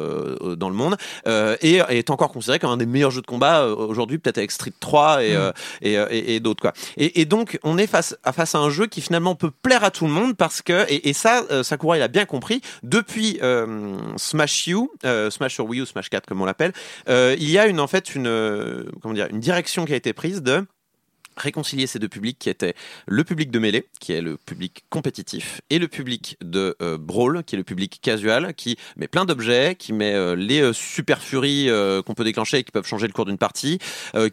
[0.58, 0.98] dans le monde,
[1.62, 4.74] et est encore considéré comme un des meilleurs jeux de combat aujourd'hui, peut-être avec Street
[4.80, 5.52] 3 et, mm.
[5.82, 6.74] et, et, d'autres quoi.
[6.98, 9.92] Et, donc on est face à face à un jeu qui finalement peut plaire à
[9.92, 13.40] tout le monde parce que et, ça Sakura il a bien compris depuis
[14.18, 14.90] Smash U,
[15.30, 16.74] Smash sur Wii U, Smash 4 comme on l'appelle,
[17.08, 20.14] il y a une en fait une euh, comment dire une direction qui a été
[20.14, 20.66] prise de
[21.38, 22.74] réconcilier ces deux publics qui étaient
[23.08, 27.44] le public de mêlée, qui est le public compétitif, et le public de euh, brawl,
[27.44, 31.22] qui est le public casual, qui met plein d'objets, qui met euh, les euh, super
[31.22, 31.70] furies
[32.06, 33.80] qu'on peut déclencher et qui peuvent changer le cours d'une partie,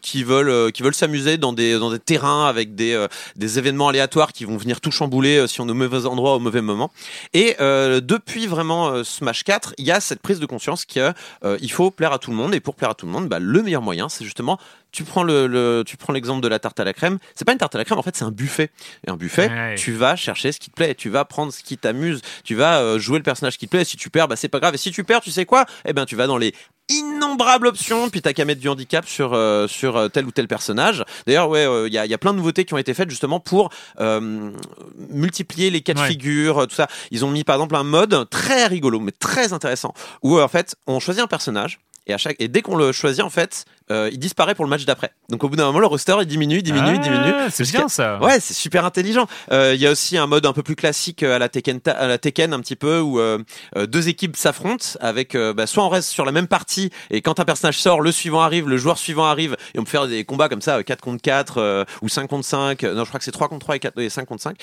[0.02, 4.56] qui veulent veulent s'amuser dans des dans des terrains avec des événements aléatoires qui vont
[4.56, 6.90] venir tout chambouler si on est au mauvais endroit au mauvais moment.
[7.34, 11.14] Et depuis vraiment Smash 4, il y a cette prise de conscience qu'il
[11.60, 13.38] il faut plaire à tout le monde et pour plaire à tout le monde, bah,
[13.38, 14.58] le meilleur moyen, c'est justement
[14.92, 17.18] tu prends le, tu prends l'exemple de la tarte à la crème.
[17.34, 18.70] C'est pas une tarte à la crème, en fait, c'est un buffet.
[19.06, 21.76] Et un buffet, tu vas chercher ce qui te plaît, tu vas prendre ce qui
[21.76, 23.84] t'amuse, tu vas euh, jouer le personnage qui te plaît.
[23.84, 24.74] Si tu perds, bah c'est pas grave.
[24.74, 25.66] Et si tu perds, tu sais quoi?
[25.84, 26.54] Eh ben, tu vas dans les
[26.90, 30.48] innombrables options, puis t'as qu'à mettre du handicap sur euh, sur euh, tel ou tel
[30.48, 31.04] personnage.
[31.26, 33.40] D'ailleurs, ouais, il y, a, y, a, plein de nouveautés qui ont été faites justement
[33.40, 33.70] pour
[35.10, 36.88] multiplier les cas de figure, tout ça.
[37.10, 40.76] Ils ont mis par exemple un mode très rigolo, mais très intéressant, où en fait
[40.86, 44.10] on choisit un personnage et, à chaque, et dès qu'on le choisit, en fait, euh,
[44.12, 45.12] il disparaît pour le match d'après.
[45.28, 47.32] Donc au bout d'un moment, le roster il diminue, diminue, ah, diminue.
[47.50, 48.18] C'est bien ça.
[48.20, 49.26] Ouais, c'est super intelligent.
[49.52, 51.80] Euh, il y a aussi un mode un peu plus classique euh, à la Tekken,
[51.86, 53.20] à la Tekken un petit peu où
[53.76, 57.44] deux équipes s'affrontent avec bah, soit on reste sur la même partie et quand un
[57.44, 60.48] personnage sort, le suivant arrive, le joueur suivant arrive et on peut faire des combats
[60.48, 62.82] comme ça 4 contre 4 ou 5 contre 5.
[62.82, 64.56] Non, je crois que c'est 3 contre 3 et, 4, et 5 contre 5.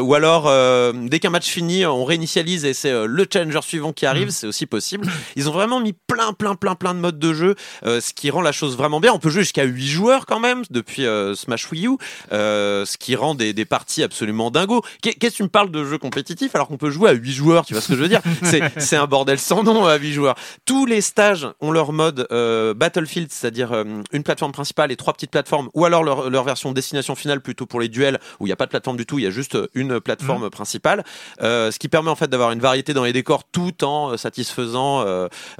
[0.00, 0.50] ou alors
[0.94, 4.32] dès qu'un match finit, on réinitialise et c'est le challenger suivant qui arrive, mm.
[4.32, 5.08] c'est aussi possible.
[5.36, 7.54] Ils ont vraiment mis plein plein plein plein de modes de jeu,
[7.84, 9.12] ce qui rend la chose vraiment bien.
[9.12, 11.96] On peut jouer jusqu'à 8 joueurs quand même depuis euh, Smash Wii U,
[12.32, 14.82] euh, ce qui rend des, des parties absolument dingo.
[15.02, 17.64] Qu'est-ce que tu me parles de jeux compétitifs alors qu'on peut jouer à 8 joueurs,
[17.64, 18.20] tu vois ce que je veux dire?
[18.76, 20.34] C'est un bordel sans nom à 8 joueurs.
[20.66, 23.72] Tous les stages ont leur mode euh, Battlefield, c'est-à-dire
[24.12, 27.66] une plateforme principale et trois petites plateformes, ou alors leur, leur version destination finale plutôt
[27.66, 29.30] pour les duels où il n'y a pas de plateforme du tout, il y a
[29.30, 30.50] juste une plateforme mmh.
[30.50, 31.04] principale,
[31.40, 35.04] ce qui permet en fait d'avoir une variété dans les décors tout en satisfaisant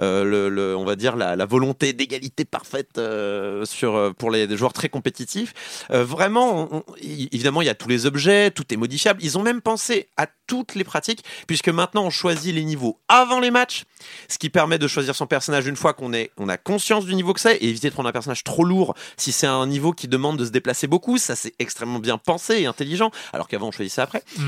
[0.01, 4.73] le, on va dire la, la volonté d'égalité parfaite euh, sur, euh, pour les joueurs
[4.73, 5.85] très compétitifs.
[5.93, 9.21] Euh, vraiment, évidemment, il y a tous les objets, tout est modifiable.
[9.23, 13.39] Ils ont même pensé à toutes les pratiques, puisque maintenant on choisit les niveaux avant
[13.39, 13.85] les matchs,
[14.29, 17.15] ce qui permet de choisir son personnage une fois qu'on est, on a conscience du
[17.15, 19.93] niveau que c'est, et éviter de prendre un personnage trop lourd si c'est un niveau
[19.93, 21.19] qui demande de se déplacer beaucoup.
[21.19, 24.25] Ça, c'est extrêmement bien pensé et intelligent, alors qu'avant on choisissait après.
[24.37, 24.43] Mm.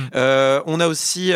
[0.66, 1.32] on a aussi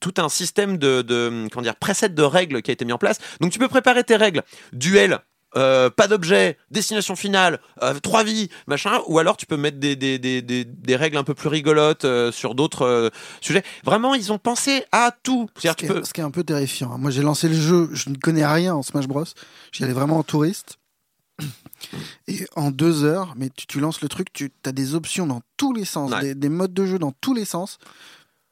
[0.00, 2.98] tout un système de, de comment dire, preset de règles qui a été mis en
[2.98, 3.18] place.
[3.40, 4.42] Donc tu peux préparer tes règles.
[4.72, 5.18] Duel,
[5.56, 9.96] euh, pas d'objet, destination finale, euh, trois vies, machin, ou alors tu peux mettre des,
[9.96, 13.62] des, des, des, règles un peu plus rigolotes euh, sur d'autres sujets.
[13.84, 15.48] Vraiment, ils ont pensé à tout.
[15.56, 16.92] Ce qui, est, ce qui est un peu terrifiant.
[16.92, 16.98] Hein.
[16.98, 19.24] Moi, j'ai lancé le jeu, je ne connais rien en Smash Bros.
[19.72, 20.78] J'y allais vraiment en touriste.
[22.28, 25.42] Et en deux heures, mais tu, tu lances le truc, tu as des options dans
[25.56, 27.78] tous les sens, des, des, modes de jeu dans tous les sens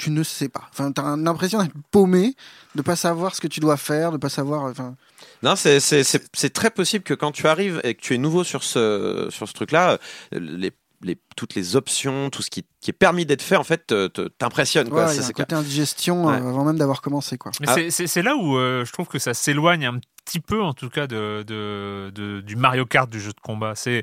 [0.03, 0.65] tu ne sais pas.
[0.73, 2.35] Enfin, tu as l'impression d'être paumé,
[2.75, 4.65] de pas savoir ce que tu dois faire, de pas savoir.
[4.65, 4.97] Enfin...
[5.45, 9.29] Non, c'est très possible que quand tu arrives et que tu es nouveau sur ce,
[9.31, 9.99] sur ce truc-là,
[10.33, 13.95] les, les, toutes les options, tout ce qui, qui est permis d'être fait, en fait,
[14.39, 14.93] t'impressionne.
[14.93, 17.39] Ouais, il y a un côté indigestion euh, avant même d'avoir commencé.
[17.39, 17.53] Quoi.
[17.65, 17.77] Ah.
[17.89, 21.07] c'est là où euh, je trouve que ça s'éloigne un petit peu, en tout cas,
[21.07, 23.75] de, de, de, du Mario Kart du jeu de combat.
[23.77, 24.03] C'est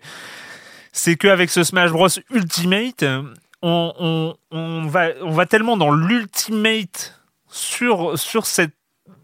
[0.93, 3.03] c'est qu'avec ce Smash Bros Ultimate,
[3.61, 4.35] on,
[4.87, 7.19] va, tellement dans l'ultimate
[7.49, 8.17] sur,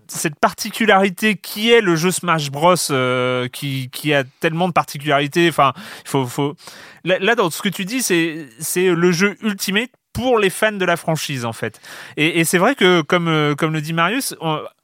[0.07, 5.49] cette particularité qui est le jeu Smash Bros euh, qui, a tellement de particularités.
[5.49, 6.55] Enfin faut, faut
[7.03, 11.45] là, ce que tu dis c'est le jeu ultimate pour les fans de la franchise
[11.45, 11.81] en fait.
[12.17, 14.35] Et, c'est vrai que comme euh, comme le dit Marius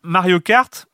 [0.03, 0.87] Mario Kart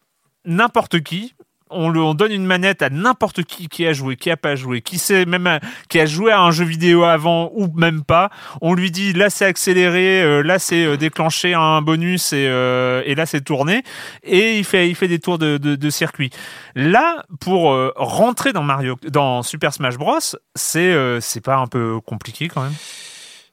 [0.45, 1.33] n'importe qui
[1.69, 4.97] on, donne une manette à n'importe qui qui a joué, qui a pas joué, qui
[4.97, 8.29] sait même qui a joué à un jeu vidéo avant ou même pas.
[8.61, 13.15] On lui dit là c'est accéléré, euh, là c'est euh, déclenché un bonus et, euh,
[13.15, 13.83] là c'est tourné
[14.23, 16.29] et il fait il fait des tours de, de, de circuit.
[16.75, 20.19] Là pour rentrer dans Mario dans Super Smash Bros,
[20.55, 22.73] c'est c'est pas un peu compliqué quand même?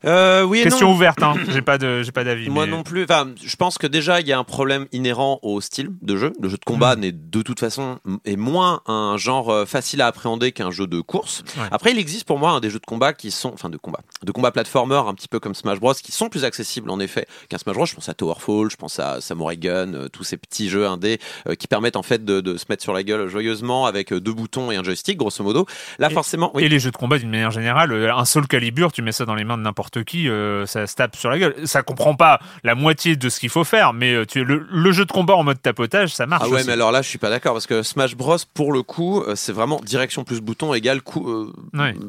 [0.06, 1.34] Euh, oui Question ouverte, hein.
[1.48, 2.48] j'ai pas de, j'ai pas d'avis.
[2.48, 3.04] Moi non plus.
[3.04, 6.32] Enfin, je pense que déjà il y a un problème inhérent au style de jeu.
[6.40, 7.00] Le jeu de combat mm.
[7.00, 11.00] n'est de toute façon est moins un genre euh, facile à appréhender qu'un jeu de
[11.00, 11.42] course.
[11.70, 14.00] Après, il existe pour moi un des jeux de combat qui sont, enfin de combat,
[14.22, 17.26] de combat platformer un petit peu comme Smash Bros, qui sont plus accessibles en effet
[17.48, 17.86] qu'un Smash Bros.
[17.86, 21.18] Je pense à Towerfall, je pense à Samurai Gun, euh, tous ces petits jeux indés
[21.48, 24.32] euh, qui permettent en fait de, de, se mettre sur la gueule joyeusement avec deux
[24.32, 25.66] boutons et un joystick, grosso modo.
[25.98, 26.50] Là, forcément.
[26.54, 26.64] Oui.
[26.64, 29.34] Et les jeux de combat d'une manière générale, un Soul Calibur, tu mets ça dans
[29.34, 30.28] les mains de n'importe qui
[30.66, 31.54] ça se tape sur la gueule.
[31.66, 34.92] Ça comprend pas la moitié de ce qu'il faut faire, mais euh, tu, le, le,
[34.92, 36.44] jeu de combat en mode tapotage, ça marche.
[36.46, 38.82] Ah ouais, mais alors là, je suis pas d'accord parce que Smash Bros, pour le
[38.82, 41.52] coup, euh, c'est vraiment direction plus bouton égale coup, euh,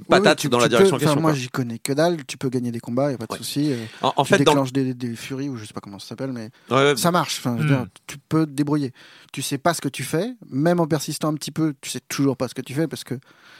[0.10, 1.22] patate dans la direction question.
[1.22, 2.26] Moi, j'y connais que dalle.
[2.26, 3.74] Tu peux gagner des combats, y a pas de souci.
[4.02, 6.50] En, fait, déclenches des, des furies ou je sais pas comment ça s'appelle, mais
[6.96, 7.40] ça marche.
[7.40, 7.88] Enfin, hmm.
[8.08, 8.92] tu peux te débrouiller.
[9.32, 12.00] Tu sais pas ce que tu fais, même en persistant un petit peu, tu sais
[12.08, 13.16] toujours pas ce que tu fais parce que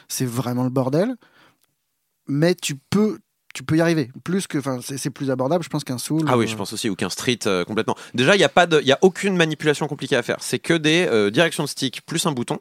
[0.08, 1.16] c'est vraiment le bordel
[2.28, 3.20] mais tu peux
[3.56, 4.12] tu peux y arriver.
[4.26, 6.26] Plus que, enfin, c'est plus abordable, je pense qu'un Soul.
[6.28, 7.96] Ah oui, je euh, pense aussi, ou qu'un Street euh, complètement.
[8.14, 10.36] Déjà, il n'y a pas de, il y a aucune manipulation compliquée à faire.
[10.42, 12.60] C'est que des euh, directions de stick plus un bouton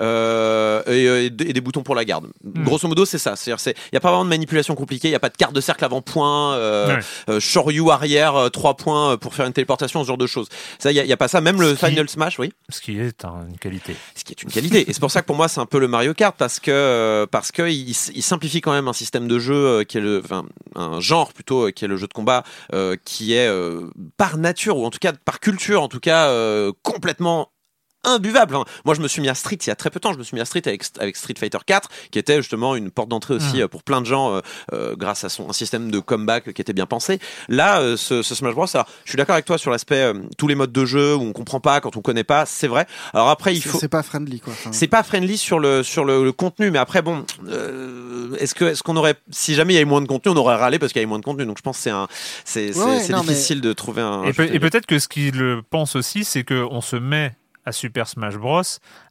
[0.00, 2.26] et, des boutons pour la garde.
[2.44, 2.62] Hmm.
[2.62, 3.36] Grosso modo, c'est ça.
[3.36, 5.08] C'est-à-dire, il n'y a pas vraiment de manipulation compliquée.
[5.08, 7.40] Il n'y a pas de carte de cercle avant point, ouais.
[7.40, 10.48] shoryu arrière, trois points pour faire une téléportation, ce genre de choses.
[10.78, 11.40] Ça, il n'y a, pas ça.
[11.40, 12.52] Même le Final Smash, oui.
[12.68, 13.96] Ce qui est une qualité.
[14.14, 14.90] Ce qui est une qualité.
[14.90, 17.26] et c'est pour ça que pour moi, c'est un peu le Mario Kart parce que
[17.30, 20.20] parce que il, simplifie quand même un système de jeu qui est le,
[20.74, 24.38] un genre plutôt euh, qui est le jeu de combat euh, qui est euh, par
[24.38, 26.30] nature ou en tout cas par culture en tout cas
[26.82, 27.50] complètement
[28.04, 28.56] imbuvable.
[28.56, 28.64] Hein.
[28.84, 30.12] Moi, je me suis mis à Street il y a très peu de temps.
[30.12, 32.90] Je me suis mis à Street avec, avec Street Fighter 4, qui était justement une
[32.90, 33.68] porte d'entrée aussi mmh.
[33.68, 34.40] pour plein de gens,
[34.96, 37.18] grâce à son un système de comeback qui était bien pensé.
[37.48, 38.66] Là, ce, ce, Smash Bros.
[38.74, 41.32] Alors, je suis d'accord avec toi sur l'aspect tous les modes de jeu où on
[41.32, 42.86] comprend pas quand on connaît pas, c'est vrai.
[43.12, 43.78] Alors après, il faut.
[43.78, 44.52] C'est pas friendly quoi.
[44.72, 47.24] C'est pas friendly sur le sur le, contenu, mais après bon
[48.38, 50.56] est-ce que est-ce qu'on aurait si jamais il y avait moins de contenu on aurait
[50.56, 52.08] râlé parce qu'il y avait moins de contenu donc je pense c'est un
[52.44, 56.66] c'est difficile de trouver un et, et peut-être que ce qu'il pense aussi c'est que
[56.70, 57.32] on se met
[57.64, 58.62] à Super Smash Bros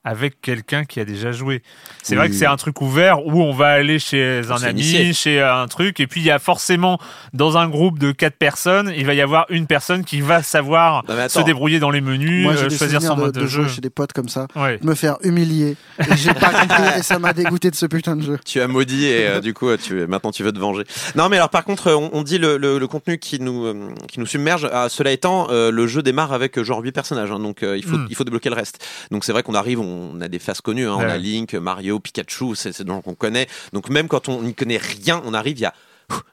[0.03, 1.63] avec quelqu'un qui a déjà joué.
[2.01, 5.41] C'est vrai que c'est un truc ouvert où on va aller chez un ami, chez
[5.41, 6.99] un truc, et puis il y a forcément
[7.33, 11.03] dans un groupe de quatre personnes, il va y avoir une personne qui va savoir
[11.29, 13.67] se débrouiller dans les menus, Moi, euh, choisir son mode de, jeu.
[13.67, 14.47] Chez des potes comme ça,
[14.81, 15.75] me faire humilier.
[16.17, 18.39] J'ai pas compris et ça m'a dégoûté de ce putain de jeu.
[18.45, 20.83] Tu as maudit et euh, du coup tu maintenant tu veux te venger.
[21.15, 24.25] Non mais alors par contre on, dit le, le, contenu qui nous euh, qui nous
[24.25, 24.67] submerge.
[24.71, 28.07] Ah, cela étant, le jeu démarre avec genre 8 personnages, hein, donc il faut hmm.
[28.09, 28.85] il faut débloquer le reste.
[29.11, 30.95] Donc c'est vrai qu'on arrive, on a des faces connues, hein.
[30.97, 33.47] on a Link, Mario, Pikachu, c'est des gens qu'on connaît.
[33.73, 35.73] Donc même quand on n'y connaît rien, on arrive, il y a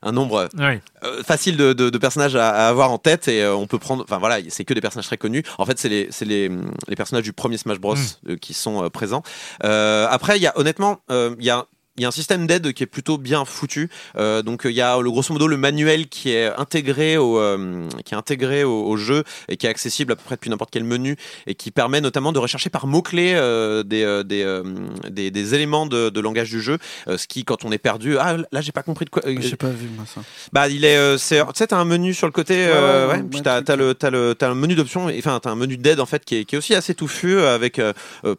[0.02, 4.02] un nombre euh, facile de, personnages à, avoir en tête et euh, on peut prendre
[4.02, 6.50] enfin voilà c'est que des personnages très connus en fait c'est les, les,
[6.88, 8.30] les, personnages du premier Smash Bros mm.
[8.30, 9.22] euh, qui sont présents
[9.60, 11.66] après il y a honnêtement il y a
[12.00, 13.90] il y a un système d'aide qui est plutôt bien foutu.
[14.16, 17.86] Euh, donc il y a le grosso modo le manuel qui est intégré au euh,
[18.06, 20.84] qui est intégré au, jeu et qui est accessible à peu près depuis n'importe quel
[20.84, 24.62] menu et qui permet notamment de rechercher par mots clés euh, des, des,
[25.10, 26.78] des, des éléments de, de, langage du jeu.
[27.06, 29.22] ce qui quand on est perdu ah là j'ai pas compris de quoi.
[29.26, 30.22] j'ai pas vu moi ça.
[30.52, 33.42] Bah il est c'est tu sais t'as un menu sur le côté ouais, ouais, puis
[33.42, 36.06] t'as as le t'as le t'as un menu d'options enfin t'as un menu d'aide en
[36.06, 37.80] fait qui est, qui est aussi assez touffu avec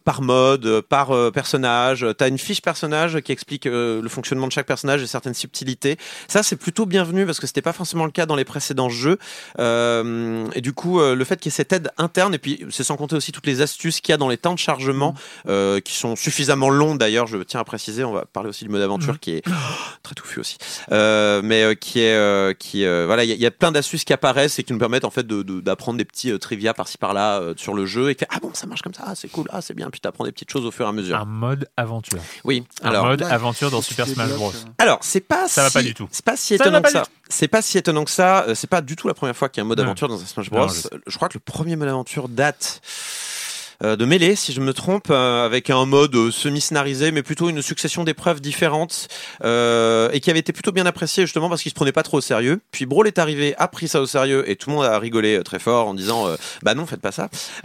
[0.04, 4.66] par mode par personnage t'as une fiche personnage qui explique euh, le fonctionnement de chaque
[4.66, 5.96] personnage et certaines subtilités.
[6.28, 9.18] Ça, c'est plutôt bienvenu parce que c'était pas forcément le cas dans les précédents jeux.
[9.58, 12.64] Euh, et du coup, euh, le fait qu'il y ait cette aide interne, et puis
[12.70, 15.14] c'est sans compter aussi toutes les astuces qu'il y a dans les temps de chargement,
[15.46, 15.80] mmh.
[15.84, 18.82] qui sont suffisamment longs d'ailleurs, je tiens à préciser, on va parler aussi du mode
[18.82, 19.18] aventure mmh.
[19.18, 19.44] qui est
[20.02, 20.58] très touffu aussi,
[20.90, 24.78] mais qui est, qui, voilà, il y, a plein d'astuces qui apparaissent et qui nous
[24.78, 28.24] permettent en fait d'apprendre de, des petits trivia par-ci par-là sur le jeu et que
[28.30, 30.50] ah bon, ça marche comme ça, c'est cool, ah c'est bien, puis t'apprends des petites
[30.50, 31.16] choses au fur et à mesure.
[31.16, 32.20] Un mode aventure.
[32.44, 34.52] Oui, un alors mode aventure dans Super Smash Bros.
[34.78, 36.08] Alors, c'est pas ça va pas du tout.
[36.10, 37.04] C'est pas si étonnant que ça.
[37.28, 38.44] C'est pas si étonnant que ça.
[38.44, 40.20] Euh, c'est pas du tout la première fois qu'il y a un mode aventure dans
[40.20, 40.68] un Smash Bros.
[41.06, 43.31] je crois que le premier mode aventure date euh,
[43.80, 47.62] de mêlée, si je me trompe, euh, avec un mode euh, semi-scénarisé, mais plutôt une
[47.62, 49.08] succession d'épreuves différentes
[49.42, 52.20] et qui avait été plutôt bien apprécié justement parce qu'il se prenait pas trop au
[52.20, 52.60] sérieux.
[52.70, 55.42] Puis Brawl est arrivé, a pris ça au sérieux et tout le monde a rigolé
[55.44, 56.26] très fort en disant
[56.62, 57.28] bah non, faites pas ça.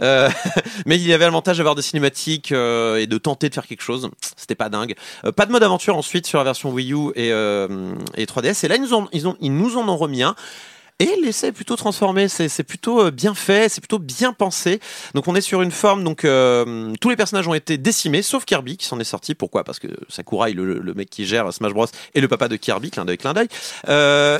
[0.86, 4.10] mais il y avait l'avantage d'avoir des cinématiques et de tenter de faire quelque chose.
[4.36, 4.94] C'était pas dingue.
[5.36, 8.64] pas de mode aventure ensuite sur la version Wii U et, et 3DS.
[8.64, 10.34] Et là ils nous, ont, ils, ont, ils nous en ont remis un.
[10.98, 12.28] Et l'essai est plutôt transformé.
[12.28, 14.80] C'est plutôt bien fait, c'est plutôt bien pensé.
[15.14, 16.02] Donc on est sur une forme.
[16.04, 19.34] Donc tous les personnages ont été décimés, sauf Kirby qui s'en est sorti.
[19.34, 19.64] Pourquoi?
[19.64, 22.90] Parce que Sakurai, le, le, mec qui gère Smash Bros, est le papa de Kirby,
[22.90, 23.48] clin d'œil, clin d'œil.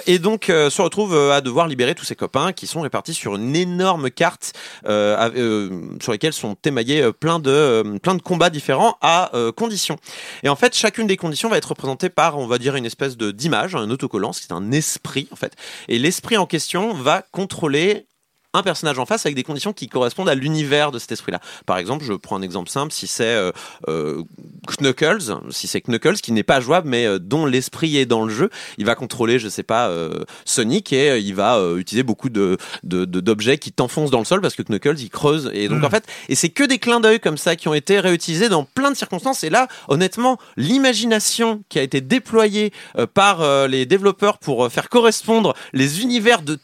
[0.07, 3.55] et donc se retrouve à devoir libérer tous ses copains qui sont répartis sur une
[3.55, 4.53] énorme carte
[4.85, 9.99] sur lesquelles sont émaillés plein de plein de combats différents à conditions.
[10.43, 13.17] Et en fait, chacune des conditions va être représentée par, on va dire, une espèce
[13.17, 15.55] de d'image, un autocollant, c'est un esprit en fait.
[15.89, 18.07] Et l'esprit en question va contrôler
[18.55, 21.41] un personnage en face avec des conditions qui correspondent à l'univers de cet esprit-là.
[21.67, 23.53] Par exemple, je prends un exemple simple, si c'est euh,
[23.89, 24.23] euh,
[24.81, 28.33] Knuckles, si c'est Knuckles qui n'est pas jouable mais euh, dont l'esprit est dans le
[28.33, 29.91] jeu, il va contrôler, je sais pas,
[30.45, 34.63] Sonic et il va utiliser beaucoup de d'objets qui t'enfoncent dans le sol parce que
[34.63, 35.91] Knuckles il creuse et donc en hmm.
[35.91, 38.91] fait et c'est que des clins d'œil comme ça qui ont été réutilisés dans plein
[38.91, 42.73] de circonstances et là honnêtement l'imagination qui a été déployée
[43.15, 46.59] par les développeurs pour faire correspondre les univers de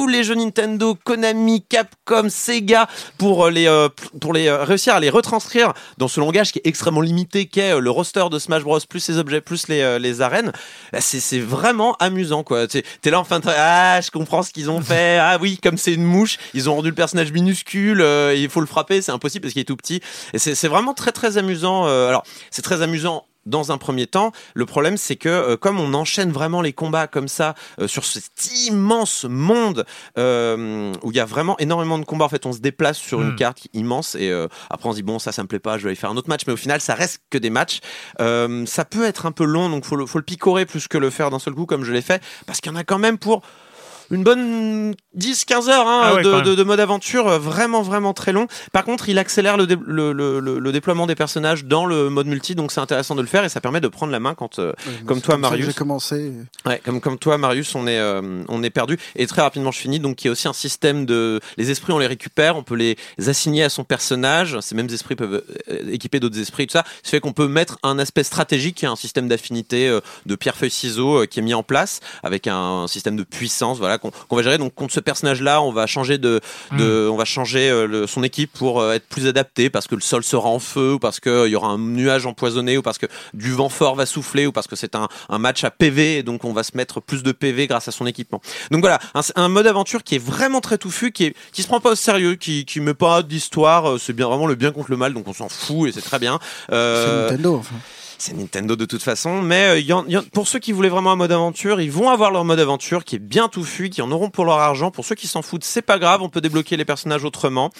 [0.00, 4.94] tous les jeux Nintendo Konami, Capcom, Sega pour euh, les euh, pour les euh, réussir
[4.94, 8.62] à les retranscrire dans ce langage qui est extrêmement limité qu'est le roster de Smash
[8.62, 10.52] Bros plus les objets plus les, les arènes.
[11.00, 12.66] C'est c'est vraiment amusant quoi.
[12.66, 15.18] T'es es là enfin ah je comprends ce qu'ils ont fait.
[15.18, 18.02] Ah oui comme c'est une mouche ils ont rendu le personnage minuscule.
[18.34, 20.00] il faut le frapper c'est impossible parce qu'il est tout petit.
[20.32, 21.84] Et c'est vraiment très très amusant.
[21.84, 24.32] alors c'est très amusant dans un premier temps.
[24.54, 28.04] Le problème, c'est que euh, comme on enchaîne vraiment les combats comme ça euh, sur
[28.04, 29.84] cet immense monde
[30.18, 33.20] euh, où il y a vraiment énormément de combats, en fait, on se déplace sur
[33.22, 33.36] une hmm.
[33.36, 34.30] carte immense et
[34.70, 36.16] après on se dit bon, ça, ça me plaît pas, je vais aller faire un
[36.16, 36.42] autre match.
[36.46, 37.80] Mais au final, ça reste que des matchs.
[38.18, 41.10] ça peut être un peu long, donc faut le, faut le picorer plus que le
[41.10, 43.18] faire d'un seul coup comme je l'ai fait, parce qu'il y en a quand même
[43.18, 43.42] pour
[44.10, 48.46] une bonne 10-15 heures hein, ah de, mode aventure, euh, vraiment vraiment très long.
[48.72, 52.80] Par contre, il accélère le, le, déploiement des personnages dans le mode multi, donc c'est
[52.80, 54.72] intéressant de le faire et ça permet de prendre la main quand, euh,
[55.06, 55.66] comme toi Marius.
[55.66, 56.32] J'ai commencé.
[56.64, 59.78] Ouais, comme comme toi Marius, on est euh, on est perdu et très rapidement je
[59.78, 60.00] finis.
[60.00, 62.76] Donc il y a aussi un système de les esprits, on les récupère, on peut
[62.76, 62.96] les
[63.26, 64.58] assigner à son personnage.
[64.60, 65.42] Ces mêmes esprits peuvent
[65.90, 66.84] équiper d'autres esprits, tout ça.
[67.02, 71.26] Ce fait qu'on peut mettre un aspect stratégique, un système d'affinité de pierre feuille ciseaux
[71.26, 74.58] qui est mis en place avec un système de puissance, voilà qu'on va gérer.
[74.58, 76.40] Donc contre ce personnage-là, on va changer de,
[76.72, 77.12] de hmm.
[77.12, 80.22] on va changer euh, son équipe pour euh, être plus adapté parce que le sol
[80.22, 83.52] sera en feu ou parce qu'il y aura un nuage empoisonné ou parce que du
[83.52, 86.44] vent fort va souffler ou parce que c'est un, un, match à PV et donc
[86.44, 88.40] on va se mettre plus de PV grâce à son équipement.
[88.70, 91.66] Donc voilà, un, un mode aventure qui est vraiment très touffu, qui est, qui se
[91.66, 93.90] prend pas au sérieux, qui qui met pas d'histoire.
[93.90, 96.02] Euh, c'est bien vraiment le bien contre le mal, donc on s'en fout et c'est
[96.02, 96.38] très bien.
[96.72, 97.56] Euh, c'est Nintendo.
[97.56, 97.76] Enfin
[98.20, 99.42] c'est Nintendo de toute façon.
[99.42, 102.60] Mais euh, pour ceux qui voulaient vraiment un mode aventure, ils vont avoir leur mode
[102.60, 104.90] aventure qui est bien touffu, qui en auront pour leur argent.
[104.90, 107.70] Pour ceux qui s'en foutent, c'est pas grave, on peut débloquer les personnages autrement.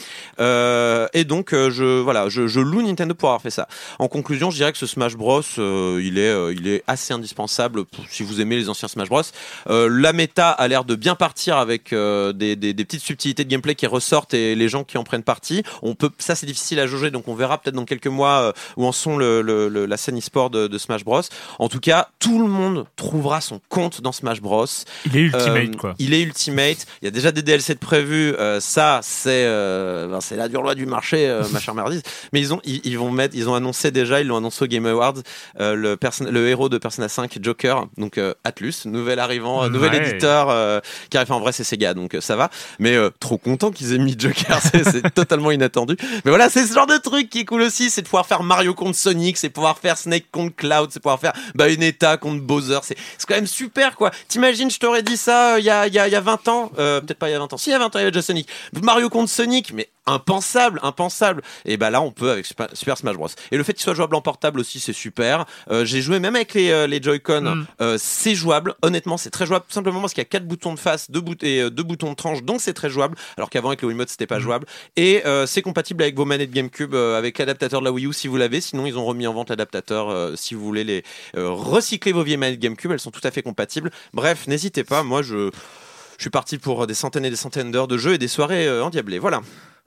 [0.41, 3.69] Euh, et donc, euh, je voilà, je, loue Nintendo pour avoir fait ça.
[3.99, 8.23] En conclusion, je dirais que ce Smash Bros, il est, il est assez indispensable si
[8.23, 9.23] vous aimez les anciens Smash Bros.
[9.67, 13.75] la méta a l'air de bien partir avec des, des, des, petites subtilités de gameplay
[13.75, 15.63] qui ressortent et les gens qui en prennent partie.
[15.83, 18.87] On peut, ça c'est difficile à jauger, donc on verra peut-être dans quelques mois où
[18.87, 20.17] en sont le, le, la scène
[20.51, 21.23] de, Smash Bros.
[21.59, 24.67] En tout cas, tout le monde trouvera son compte dans Smash Bros.
[25.07, 25.95] Il est ultimate, euh, quoi.
[25.99, 26.87] Il est ultimate.
[27.03, 28.35] Il y a déjà des DLC de prévus.
[28.39, 32.03] Euh, ça, c'est euh, ben, c'est la dure loi du marché, ma chère Merdise.
[32.33, 34.87] Mais ils ont ils, vont mettre, ils ont annoncé déjà, ils l'ont annoncé au Game
[34.87, 35.15] Awards,
[35.59, 35.97] le
[36.31, 41.41] le héros de Persona 5, Joker, donc Atlus, nouvel arrivant, nouvel éditeur qui arrive en
[41.41, 42.51] vrai, c'est Sega, donc ça va.
[42.79, 45.97] Mais trop content qu'ils aient mis Joker, c'est totalement inattendu.
[46.25, 48.43] Mais voilà, c'est ce genre de truc qui est cool aussi, c'est de pouvoir faire
[48.43, 52.79] Mario contre Sonic, c'est pouvoir faire Snake contre Cloud, c'est pouvoir faire Bayonetta contre Bowser.
[52.83, 54.11] C'est quand même super, quoi.
[54.29, 56.73] T'imagines, je t'aurais dit ça euh, il y, a, y, a, y a 20 ans,
[56.79, 57.99] euh, peut-être pas il y a 20 ans, si il y a 20 ans, il
[57.99, 58.49] y avait déjà Sonic.
[58.83, 61.43] Mario contre Sonic, mais impensable, impensable.
[61.65, 62.69] Et bah là, on peut avec Super,
[62.99, 63.29] Smash Bros.
[63.51, 65.47] Et le fait qu'il soit jouable en portable aussi, c'est super.
[65.71, 67.99] Euh, j'ai joué même avec les, les Joy-Con, mm.
[67.99, 68.75] c'est jouable.
[68.83, 71.21] Honnêtement, c'est très jouable, tout simplement parce qu'il y a quatre boutons de face, deux,
[71.21, 73.17] bout et deux boutons de tranche, donc c'est très jouable.
[73.37, 74.43] Alors qu'avant avec le Wiimote, c'était pas mm.
[74.43, 74.67] jouable.
[74.97, 78.37] Et c'est compatible avec vos manettes GameCube, avec l'adaptateur de la Wii U si vous
[78.37, 78.61] l'avez.
[78.61, 81.05] Sinon, ils ont remis en vente l'adaptateur si vous voulez les
[81.37, 83.91] euh, recycler vos vieilles manettes GameCube, elles sont tout à fait compatibles.
[84.13, 85.51] Bref, n'hésitez pas, moi je,
[86.17, 88.67] je suis parti pour des centaines et des centaines d'heures de jeu et des soirées
[88.67, 89.19] euh, endiablées.
[89.19, 89.41] Voilà.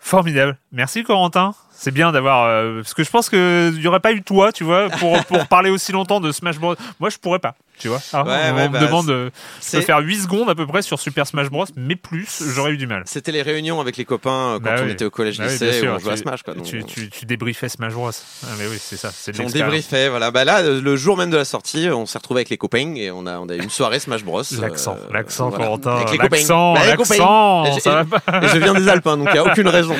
[0.03, 0.57] Formidable.
[0.73, 1.55] Merci Corentin.
[1.71, 2.43] C'est bien d'avoir.
[2.43, 5.47] Euh, parce que je pense qu'il n'y aurait pas eu toi, tu vois, pour, pour
[5.47, 6.75] parler aussi longtemps de Smash Bros.
[6.99, 7.99] Moi, je pourrais pas tu vois.
[8.13, 9.31] Ah, on me bah, demande de
[9.81, 12.87] faire 8 secondes à peu près sur Super Smash Bros, mais plus, j'aurais eu du
[12.87, 13.03] mal.
[13.05, 15.85] C'était les réunions avec les copains euh, quand bah on était au collège bah lycée,
[15.89, 16.43] on jouait à Smash.
[16.43, 18.11] Quoi, tu, tu, tu, débriefais Smash Bros.
[18.43, 19.11] Ah, mais oui, c'est ça.
[19.13, 20.31] C'est on débriefait, voilà.
[20.31, 23.11] Bah là, le jour même de la sortie, on s'est retrouvé avec les copains et
[23.11, 24.43] on a, on a eu une soirée Smash Bros.
[24.61, 26.05] L'accent, euh, l'accent, Corentin.
[26.17, 27.65] L'accent, l'accent.
[27.65, 29.93] Je viens des Alpes, hein, donc il n'y a aucune raison.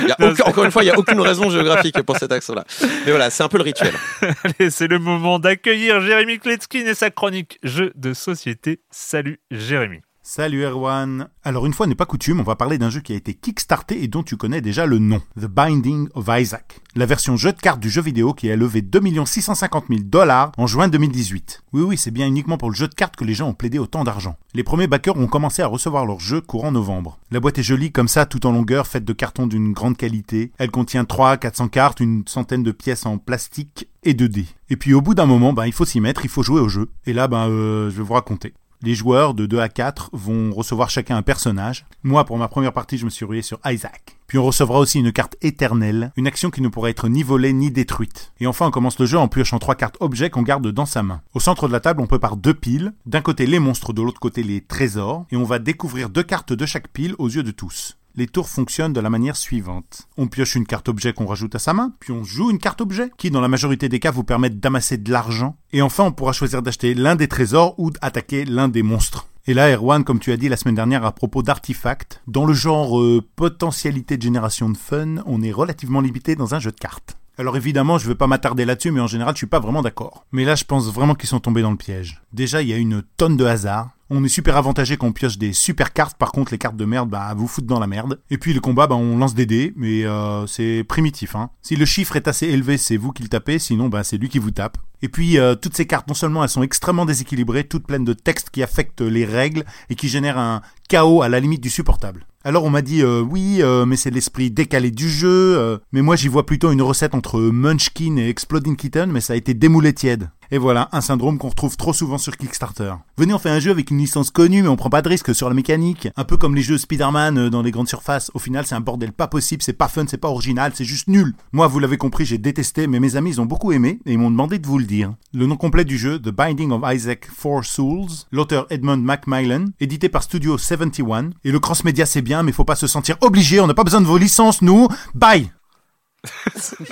[0.46, 2.64] encore une fois, il n'y a aucune raison géographique pour cet accent-là.
[3.06, 3.94] Mais voilà, c'est un peu le rituel.
[4.44, 10.02] Allez, c'est le moment d'accueillir Jérémy Kletskin et sa chronique Jeux de société Salut Jérémy.
[10.26, 11.28] Salut Erwan.
[11.44, 14.02] Alors une fois n'est pas coutume, on va parler d'un jeu qui a été kickstarté
[14.02, 16.80] et dont tu connais déjà le nom, The Binding of Isaac.
[16.96, 20.54] La version jeu de cartes du jeu vidéo qui a levé 2 650 000 dollars
[20.58, 21.64] en juin 2018.
[21.74, 23.80] Oui oui, c'est bien uniquement pour le jeu de cartes que les gens ont plaidé
[23.80, 24.38] autant d'argent.
[24.54, 27.20] Les premiers backers ont commencé à recevoir leur jeu courant novembre.
[27.30, 30.54] La boîte est jolie comme ça, tout en longueur, faite de cartons d'une grande qualité.
[30.58, 34.48] Elle contient 3 400 cartes, une centaine de pièces en plastique et de dés.
[34.70, 36.70] Et puis au bout d'un moment, ben, il faut s'y mettre, il faut jouer au
[36.70, 36.90] jeu.
[37.06, 38.54] Et là, ben, euh, je vais vous raconter.
[38.86, 41.86] Les joueurs de 2 à 4 vont recevoir chacun un personnage.
[42.04, 44.18] Moi, pour ma première partie, je me suis rué sur Isaac.
[44.28, 47.54] Puis on recevra aussi une carte éternelle, une action qui ne pourra être ni volée
[47.54, 48.34] ni détruite.
[48.42, 51.02] Et enfin, on commence le jeu en piochant trois cartes objets qu'on garde dans sa
[51.02, 51.22] main.
[51.34, 52.92] Au centre de la table, on prépare deux piles.
[53.06, 55.28] D'un côté les monstres, de l'autre côté les trésors.
[55.32, 58.50] Et on va découvrir deux cartes de chaque pile aux yeux de tous les tours
[58.50, 60.08] fonctionnent de la manière suivante.
[60.18, 62.82] On pioche une carte objet qu'on rajoute à sa main, puis on joue une carte
[62.82, 66.12] objet, qui dans la majorité des cas vous permettent d'amasser de l'argent, et enfin on
[66.12, 69.28] pourra choisir d'acheter l'un des trésors ou d'attaquer l'un des monstres.
[69.46, 72.54] Et là, Erwan, comme tu as dit la semaine dernière à propos d'artefacts, dans le
[72.54, 76.80] genre euh, potentialité de génération de fun, on est relativement limité dans un jeu de
[76.80, 77.18] cartes.
[77.38, 79.82] Alors évidemment, je ne vais pas m'attarder là-dessus, mais en général, je suis pas vraiment
[79.82, 80.26] d'accord.
[80.32, 82.22] Mais là, je pense vraiment qu'ils sont tombés dans le piège.
[82.32, 83.90] Déjà, il y a une tonne de hasard.
[84.16, 86.86] On est super avantagé quand on pioche des super cartes, par contre les cartes de
[86.86, 88.20] merde, bah vous foutent dans la merde.
[88.30, 91.36] Et puis le combat, bah on lance des dés, mais euh, c'est primitif.
[91.36, 91.50] Hein.
[91.64, 94.30] Si le chiffre est assez élevé, c'est vous qui le tapez, sinon bah c'est lui
[94.30, 94.78] qui vous tape.
[95.02, 98.14] Et puis euh, toutes ces cartes, non seulement elles sont extrêmement déséquilibrées, toutes pleines de
[98.14, 102.28] textes qui affectent les règles et qui génèrent un chaos à la limite du supportable.
[102.44, 105.80] Alors on m'a dit euh, oui, mais c'est l'esprit décalé du jeu.
[105.92, 109.38] mais moi j'y vois plutôt une recette entre Munchkin et Exploding Kitten, mais ça a
[109.38, 110.30] été démoulé tiède.
[110.54, 112.94] Et voilà, un syndrome qu'on retrouve trop souvent sur Kickstarter.
[113.18, 115.34] Venez, on fait un jeu avec une licence connue, mais on prend pas de risque
[115.34, 116.10] sur la mécanique.
[116.16, 118.30] Un peu comme les jeux Spider-Man euh, dans les grandes surfaces.
[118.36, 121.08] Au final, c'est un bordel pas possible, c'est pas fun, c'est pas original, c'est juste
[121.08, 121.34] nul.
[121.54, 124.20] Moi, vous l'avez compris, j'ai détesté, mais mes amis, ils ont beaucoup aimé, et ils
[124.20, 125.16] m'ont demandé de vous le dire.
[125.34, 130.08] Le nom complet du jeu, The Binding of Isaac Four Souls, l'auteur Edmund Macmillan, édité
[130.08, 131.32] par Studio 71.
[131.46, 134.02] Et le cross-média, c'est bien, mais faut pas se sentir obligé, on n'a pas besoin
[134.02, 134.88] de vos licences, nous.
[135.16, 135.52] Bye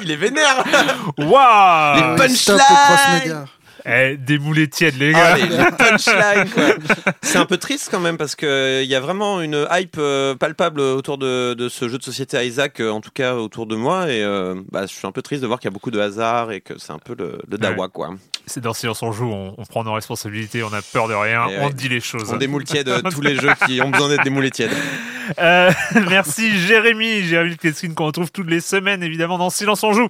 [0.01, 0.63] Il est vénère
[1.17, 3.45] Waouh Les Euh, punchlines.
[3.83, 5.45] Eh, des moulets tièdes, les Ah, gars.
[5.45, 7.13] les, les punchlines, quoi.
[7.23, 10.35] C'est un peu triste quand même parce que il y a vraiment une hype euh,
[10.35, 13.75] palpable autour de, de ce jeu de société Isaac, euh, en tout cas autour de
[13.75, 15.89] moi, et euh, bah, je suis un peu triste de voir qu'il y a beaucoup
[15.89, 18.11] de hasard et que c'est un peu le, le dawa, quoi.
[18.51, 21.47] C'est dans Silence on joue, on, on prend nos responsabilités, on a peur de rien,
[21.47, 21.73] Et on ouais.
[21.73, 22.29] dit les choses.
[22.31, 24.71] On démoule tiède euh, tous les jeux qui ont besoin d'être démoulés tièdes.
[25.39, 25.71] Euh,
[26.09, 30.07] merci Jérémy, Jérémy Kletskin qu'on retrouve toutes les semaines évidemment dans Silence on joue.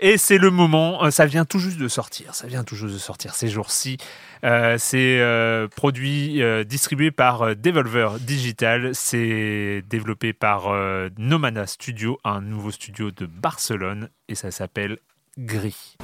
[0.00, 2.94] Et c'est le moment, euh, ça vient tout juste de sortir, ça vient tout juste
[2.94, 3.98] de sortir ces jours-ci.
[4.44, 10.72] Euh, c'est euh, produit, euh, distribué par Devolver Digital, c'est développé par
[11.18, 14.98] Nomana Studio, un nouveau studio de Barcelone, et ça s'appelle
[15.38, 15.96] Gris.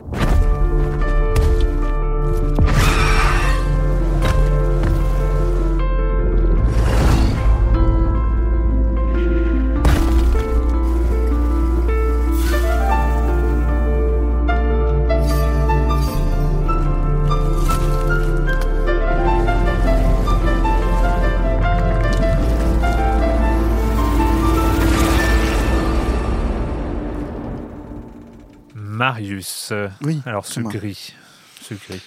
[28.99, 29.73] Marius,
[30.03, 30.21] Oui.
[30.27, 31.15] alors ce gris,
[31.63, 32.03] ce gris.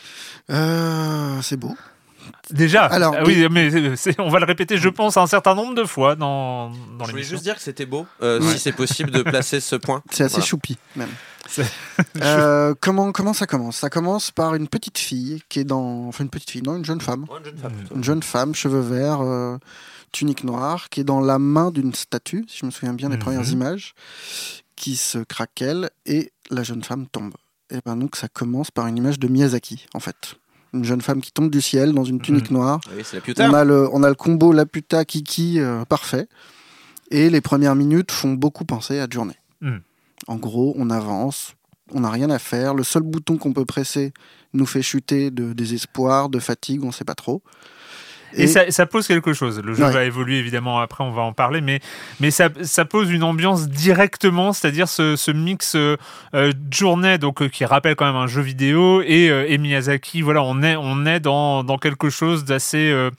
[0.49, 1.75] Euh, c'est beau.
[2.51, 5.73] Déjà, Alors, ah oui, mais c'est- on va le répéter, je pense, un certain nombre
[5.73, 7.31] de fois dans, dans Je voulais l'émission.
[7.35, 8.51] juste dire que c'était beau, euh, Ouais.
[8.53, 10.03] si c'est possible de placer ce point.
[10.11, 10.45] C'est assez Voilà.
[10.45, 11.09] choupi, même.
[11.47, 11.65] C'est-
[12.21, 13.77] Euh, comment, comment ça commence?
[13.77, 16.07] Ça commence par une petite fille qui est dans.
[16.07, 17.23] Enfin, une petite fille, non, une jeune femme.
[17.29, 17.95] Ouais, une jeune femme, plutôt.
[17.95, 19.57] Une jeune femme, cheveux verts, euh,
[20.11, 23.15] tunique noire, qui est dans la main d'une statue, si je me souviens bien des
[23.15, 23.21] Mhm.
[23.23, 23.95] premières images,
[24.81, 27.35] qui se craquelle et la jeune femme tombe.
[27.69, 30.35] Et ben donc ça commence par une image de Miyazaki, en fait.
[30.73, 32.81] Une jeune femme qui tombe du ciel dans une tunique noire.
[32.87, 33.51] Ah Oui, la.
[33.51, 36.27] On a, le, on a le combo Laputa Kiki euh, parfait.
[37.11, 39.35] Et les premières minutes font beaucoup penser à Journée.
[39.59, 39.77] Mm.
[40.27, 41.53] En gros, on avance,
[41.91, 42.73] on n'a rien à faire.
[42.73, 44.13] Le seul bouton qu'on peut presser
[44.53, 47.43] nous fait chuter de désespoir, de fatigue, on ne sait pas trop.
[48.35, 49.61] Et, ça, ça pose quelque chose.
[49.63, 49.91] Le jeu Ouais.
[49.91, 51.79] va évoluer évidemment après, on va en parler, mais,
[52.19, 55.97] mais ça, ça pose une ambiance directement, c'est-à-dire ce, ce mix euh,
[56.33, 60.21] euh, journée, donc euh, qui rappelle quand même un jeu vidéo, et, euh, et Miyazaki.
[60.21, 63.09] Voilà, on est, on est dans, dans quelque chose d'assez, euh,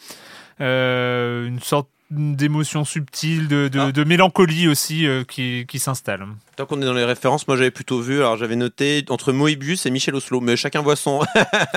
[0.61, 3.93] euh, une sorte d'émotions subtiles, de, de, Ah.
[3.93, 6.27] de mélancolie aussi euh, qui, qui s'installe.
[6.57, 9.87] Tant qu'on est dans les références, moi j'avais plutôt vu, alors j'avais noté entre Moebius
[9.87, 11.21] et Michel Oslo, mais chacun voit son.
[11.21, 11.27] Ouais,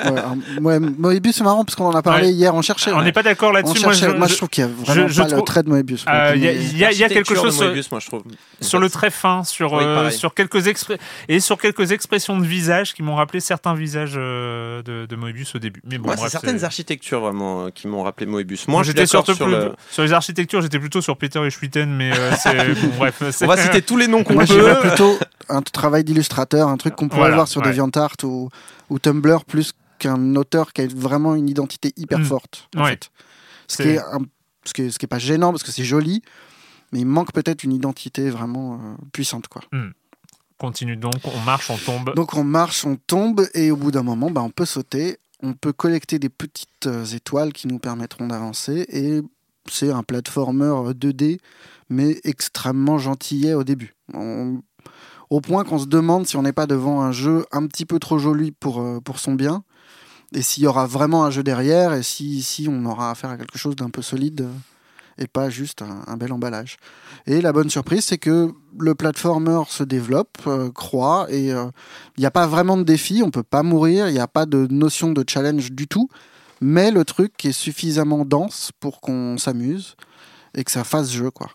[0.04, 2.34] alors, ouais, Moebius, c'est marrant parce qu'on en a parlé Ouais.
[2.34, 2.54] hier.
[2.54, 2.92] On cherchait.
[2.92, 3.82] On n'est pas d'accord là-dessus.
[3.82, 5.46] Moi, je- Moi, je, je- trouve qu'il y a vraiment je- je pas trouve- le
[5.46, 6.06] trait de Moebius.
[6.06, 7.52] le Euh, il y a- mais- il y a- il y a quelque chose de
[7.52, 8.24] sur- Moebius, moi je trouve.
[8.60, 10.98] sur le très fin, sur, Oui, euh, sur quelques expr-
[11.30, 15.56] et sur quelques expressions de visage qui m'ont rappelé certains visages euh, de, de Moebius
[15.56, 15.82] au début.
[15.90, 18.68] Mais bon, c'est bref, certaines architectures vraiment euh, qui m'ont rappelé Moebius.
[18.68, 22.32] Moi, je j'étais sur sur les architectures, j'étais plutôt sur Peter et Schwitten, mais euh,
[22.98, 23.22] bref.
[23.42, 24.65] On va citer tous les noms qu'on peut.
[24.68, 25.18] J'irais plutôt
[25.50, 27.68] un travail d'illustrateur, un truc qu'on pourrait Voilà, voir sur ouais.
[27.68, 28.50] DeviantArt ou,
[28.90, 32.26] ou Tumblr, plus qu'un auteur qui a vraiment une identité hyper Mm.
[32.26, 32.68] forte.
[32.76, 32.92] En Ouais.
[32.92, 33.10] fait.
[33.68, 34.20] Ce, qui est un-
[34.66, 36.22] ce, qui est, ce qui est pas gênant parce que c'est joli,
[36.92, 38.78] mais il manque peut-être une identité vraiment euh,
[39.14, 39.48] puissante.
[39.48, 39.62] Quoi.
[40.58, 42.14] Continue donc, on marche, on tombe.
[42.16, 45.54] Donc on marche, on tombe, et au bout d'un moment, bah, on peut sauter, on
[45.54, 49.22] peut collecter des petites euh, étoiles qui nous permettront d'avancer, et
[49.70, 51.40] c'est un platformer euh, 2D,
[51.90, 53.96] mais extrêmement gentillet au début.
[55.30, 58.00] Au point qu'on se demande si on n'est pas devant un jeu un petit peu
[58.00, 59.64] trop joli pour, euh, pour son bien,
[60.34, 63.38] et s'il y aura vraiment un jeu derrière, et si, si on aura affaire à
[63.38, 64.54] quelque chose d'un peu solide, euh,
[65.18, 66.78] et pas juste un, bel emballage.
[67.26, 71.66] Et la bonne surprise, c'est que le platformer se développe, euh, croît, et euh,
[72.18, 74.46] il n'y a pas vraiment de défi, on peut pas mourir, il n'y a pas
[74.46, 76.10] de notion de challenge du tout,
[76.66, 79.96] mais le truc est suffisamment dense pour qu'on s'amuse
[80.56, 81.50] et que ça fasse jeu, quoi.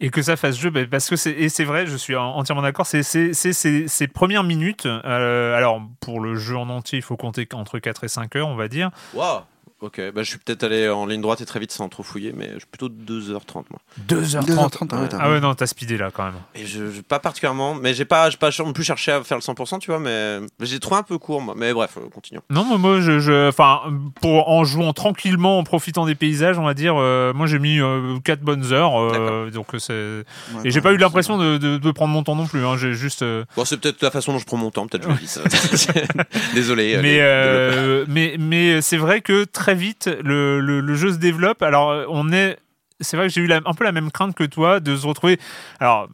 [0.00, 2.36] et que ça fasse jeu bah, parce que c'est et c'est vrai je suis en-
[2.36, 6.68] entièrement d'accord c'est c'est- c'est- c'est- ces premières minutes euh, alors pour le jeu en
[6.68, 9.40] entier il faut compter entre 4 et 5 heures on va dire Waouh
[9.80, 12.32] Ok, bah, je suis peut-être allé en ligne droite et très vite sans trop fouiller,
[12.36, 13.80] mais je suis plutôt 2h30 moi.
[14.08, 17.00] 2h30 2h30, ah ouais, ah ouais non t'as speedé là quand même Et je, je-
[17.00, 19.92] pas particulièrement, mais j'ai pas, j'ai pas non plus cherché à faire le 100%, tu
[19.92, 21.54] vois, mais j'ai trouvé un peu court moi.
[21.56, 22.42] Mais bref, euh, continuons.
[22.50, 23.82] non moi, moi je, je- enfin
[24.20, 27.78] pour en jouant tranquillement en profitant des paysages on va dire euh, moi j'ai mis
[28.24, 30.24] 4 bonnes heures euh, donc euh, c'est
[30.56, 32.76] Ouais, et j'ai pas eu l'impression de, de- de prendre mon temps non plus hein.
[32.76, 35.08] j'ai juste euh, Bon, c'est peut-être la façon dont je prends mon temps, peut-être je
[35.08, 35.40] vais vite.
[36.54, 36.94] Désolé.
[36.96, 41.18] euh, mais, les euh, mais, mais c'est vrai que très vite, le, le, jeu se
[41.18, 41.62] développe.
[41.62, 42.58] Alors, on est.
[43.00, 45.38] C'est vrai que j'ai eu un peu la même crainte que toi de se retrouver.
[45.78, 46.08] Alors,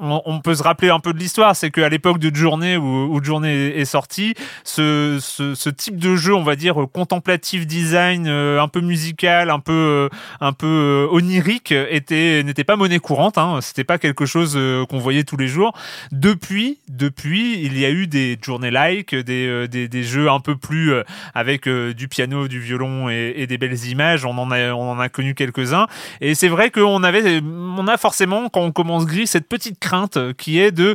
[0.00, 1.54] on, peut se rappeler un peu de l'histoire.
[1.54, 6.34] C'est qu'à l'époque de Journée, où, où Journée est, est sorti, ce, type de jeu,
[6.34, 10.08] on va dire, euh, contemplatif design, euh, un peu musical, un peu,
[10.42, 13.38] euh, onirique, était, n'était pas monnaie courante.
[13.38, 13.60] Hein.
[13.62, 14.58] C'était pas quelque chose
[14.88, 15.72] qu'on voyait tous les jours.
[16.10, 20.92] Depuis, depuis, il y a eu des journées-like, des, jeux un peu plus
[21.34, 24.24] avec du piano, du violon et, des belles images.
[24.24, 24.50] On en
[24.98, 25.86] a connu quelques-uns.
[26.20, 30.18] Et c'est vrai qu'on avait, on a forcément, quand on commence gris, cette petite crainte
[30.36, 30.94] qui est de.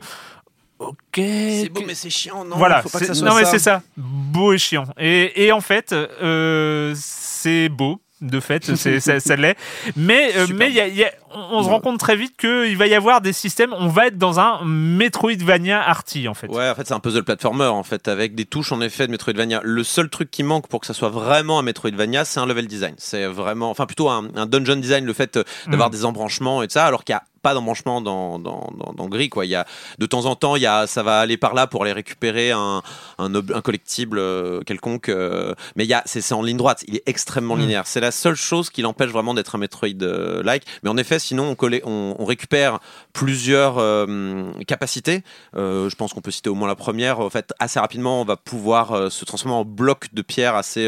[0.80, 0.96] Ok.
[1.16, 3.46] C'est beau, mais c'est chiant, non voilà, faut pas que c'est- ça soit non mais
[3.46, 4.86] c'est ça, beau et chiant.
[4.98, 8.00] Et, et en fait, euh, c'est beau.
[8.22, 9.56] De fait, c'est, ça, ça l'est.
[9.96, 12.78] Mais euh, mais y a- y a- on, on se rend compte très vite qu'il
[12.78, 13.74] va y avoir des systèmes.
[13.78, 16.48] On va être dans un Metroidvania arty en fait.
[16.48, 19.12] Ouais, en fait, c'est un puzzle platformer, en fait, avec des touches, en effet, de
[19.12, 19.62] Metroidvania.
[19.64, 22.68] Le seul truc qui manque pour que ça soit vraiment un Metroidvania, c'est un level
[22.68, 22.96] design.
[22.98, 25.92] C'est vraiment, enfin, plutôt un, un dungeon design, le fait euh, d'avoir Mm.
[25.94, 29.08] des embranchements et de ça, alors qu'il n'y a pas d'embranchement dans, dans, dans, dans
[29.10, 29.46] Gris, quoi.
[29.46, 29.66] Il y a,
[30.00, 32.52] de temps en temps, il y a, ça va aller par là pour aller récupérer
[32.52, 32.82] un,
[33.18, 33.32] un,
[33.62, 36.84] collectible euh, quelconque, euh, mais il y a, c'est, c'est en ligne droite.
[36.88, 37.60] Il est extrêmement Mm.
[37.62, 37.88] linéaire.
[37.88, 40.64] C'est la seule chose qui l'empêche vraiment d'être un Metroid-like.
[40.84, 42.80] Mais en effet, sinon, on, collait- on, on récupère
[43.14, 45.24] plusieurs euh, capacités.
[45.56, 47.20] Euh, je pense qu'on peut citer au moins la première.
[47.20, 50.88] En fait, assez rapidement, on va pouvoir se transformer en bloc de pierre assez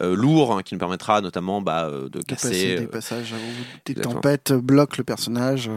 [0.00, 2.76] lourd, hein, qui nous permettra notamment bah, de casser.
[2.76, 5.70] des passages où des tempêtes bloquent le personnage.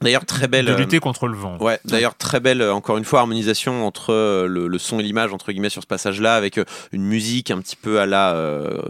[0.00, 0.66] D'ailleurs, très belle.
[0.66, 1.58] de euh, lutter contre le vent.
[1.58, 5.02] Ouais, d'ailleurs très belle, euh, encore une fois, harmonisation entre euh, le, le son et
[5.02, 8.34] l'image, entre guillemets, sur ce passage-là, avec euh, une musique un petit peu à la...
[8.34, 8.80] euh,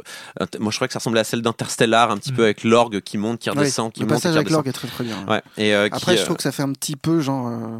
[0.58, 2.36] moi, je crois que ça ressemblait à celle d'Interstellar, un petit Mm.
[2.36, 4.72] peu avec l'orgue qui monte, qui redescend, qui le monte, passage qui avec l'orgue est
[4.72, 5.16] très très bien.
[5.26, 7.48] Ouais, et euh, Après, qui, je euh, trouve que ça fait un petit peu genre
[7.48, 7.78] euh,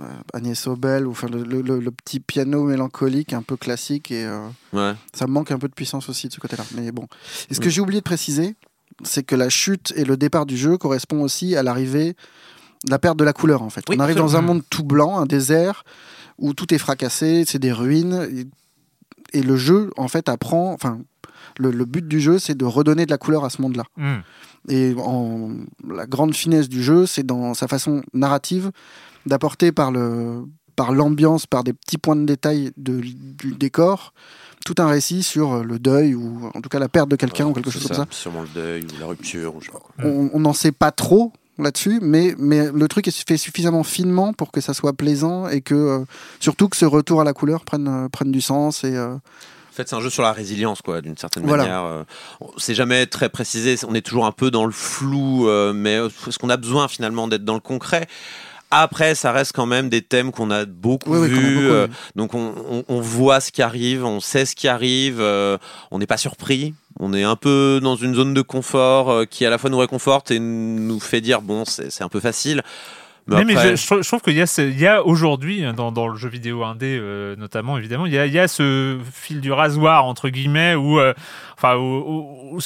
[0.00, 4.10] euh, Agnès Obel ou enfin le, le- le- le petit piano mélancolique un peu classique
[4.10, 4.92] et euh, ouais.
[5.14, 6.64] ça me manque un peu de puissance aussi de ce côté-là.
[6.74, 7.06] Mais bon,
[7.50, 7.70] et ce que Mm.
[7.70, 8.56] j'ai oublié de préciser,
[9.04, 12.16] c'est que la chute et le départ du jeu correspond aussi à l'arrivée,
[12.88, 13.84] la perte de la couleur en fait.
[13.88, 15.84] Oui, On arrive dans un monde tout blanc, un désert
[16.38, 18.28] où tout est fracassé, c'est des ruines
[19.32, 21.00] et, et le jeu en fait apprend, enfin
[21.58, 23.84] le, le but du jeu c'est de redonner de la couleur à ce monde-là.
[23.96, 24.18] Hmm.
[24.68, 25.50] Et en,
[25.88, 28.70] la grande finesse du jeu, c'est dans sa façon narrative
[29.26, 30.44] d'apporter par le
[30.76, 34.12] par l'ambiance, par des petits points de détail de- du décor,
[34.64, 37.50] tout un récit sur le deuil ou en tout cas la perte de quelqu'un Ouais,
[37.50, 38.06] ou quelque chose comme ça.
[38.10, 39.54] Sûrement le deuil ou la rupture.
[39.54, 40.30] Ou.
[40.32, 44.52] On n'en sait pas trop là-dessus, mais, mais le truc est fait suffisamment finement pour
[44.52, 46.04] que ça soit plaisant et que euh,
[46.40, 49.16] surtout que ce retour à la couleur prenne, euh, prenne du sens et, euh,
[49.72, 51.84] fait, c'est un jeu sur la résilience, quoi, d'une certaine manière.
[51.84, 52.02] Euh,
[52.56, 56.50] c'est jamais très précisé, on est toujours un peu dans le flou, mais est-ce qu'on
[56.50, 58.08] a besoin finalement d'être dans le concret
[58.70, 61.68] après, ça reste quand même des thèmes qu'on a beaucoup vus.
[61.68, 66.06] Euh, donc, on, on, voit ce qui arrive, on sait ce qui arrive, on n'est
[66.06, 66.74] pas surpris.
[67.00, 70.30] On est un peu dans une zone de confort qui à la fois nous réconforte
[70.30, 72.62] et nous fait dire bon, c'est un peu facile.
[73.28, 77.36] Mais, je, trouve qu'il y a, aujourd'hui, hein, dans, dans, le jeu vidéo indé euh,
[77.36, 80.98] notamment, évidemment, il y, a, il y, a, ce fil du rasoir, entre guillemets, où,
[80.98, 81.12] euh,
[81.56, 82.58] enfin, où,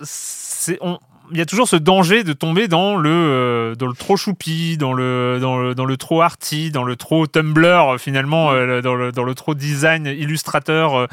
[0.00, 0.98] c'est, on,
[1.30, 4.76] il y a toujours ce danger de tomber dans le, euh, dans le trop choupi,
[4.76, 8.52] dans le, dans, le, dans le trop arty, dans le trop Tumblr, finalement,
[8.82, 11.08] dans, le, dans le trop design illustrateur.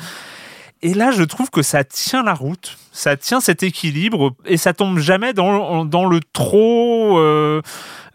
[0.82, 4.74] Et là, je trouve que ça tient la route, ça tient cet équilibre et ça
[4.74, 7.62] tombe jamais dans, dans le trop euh,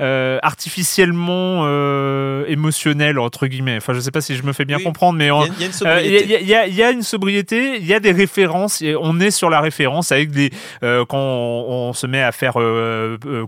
[0.00, 3.78] euh, artificiellement euh, émotionnel entre guillemets.
[3.78, 7.02] Enfin, je sais pas si je me fais bien comprendre, mais il y, a une
[7.02, 8.84] sobriété, il y a des références.
[9.00, 10.50] On est sur la référence avec des
[10.82, 12.54] quand on, se met à faire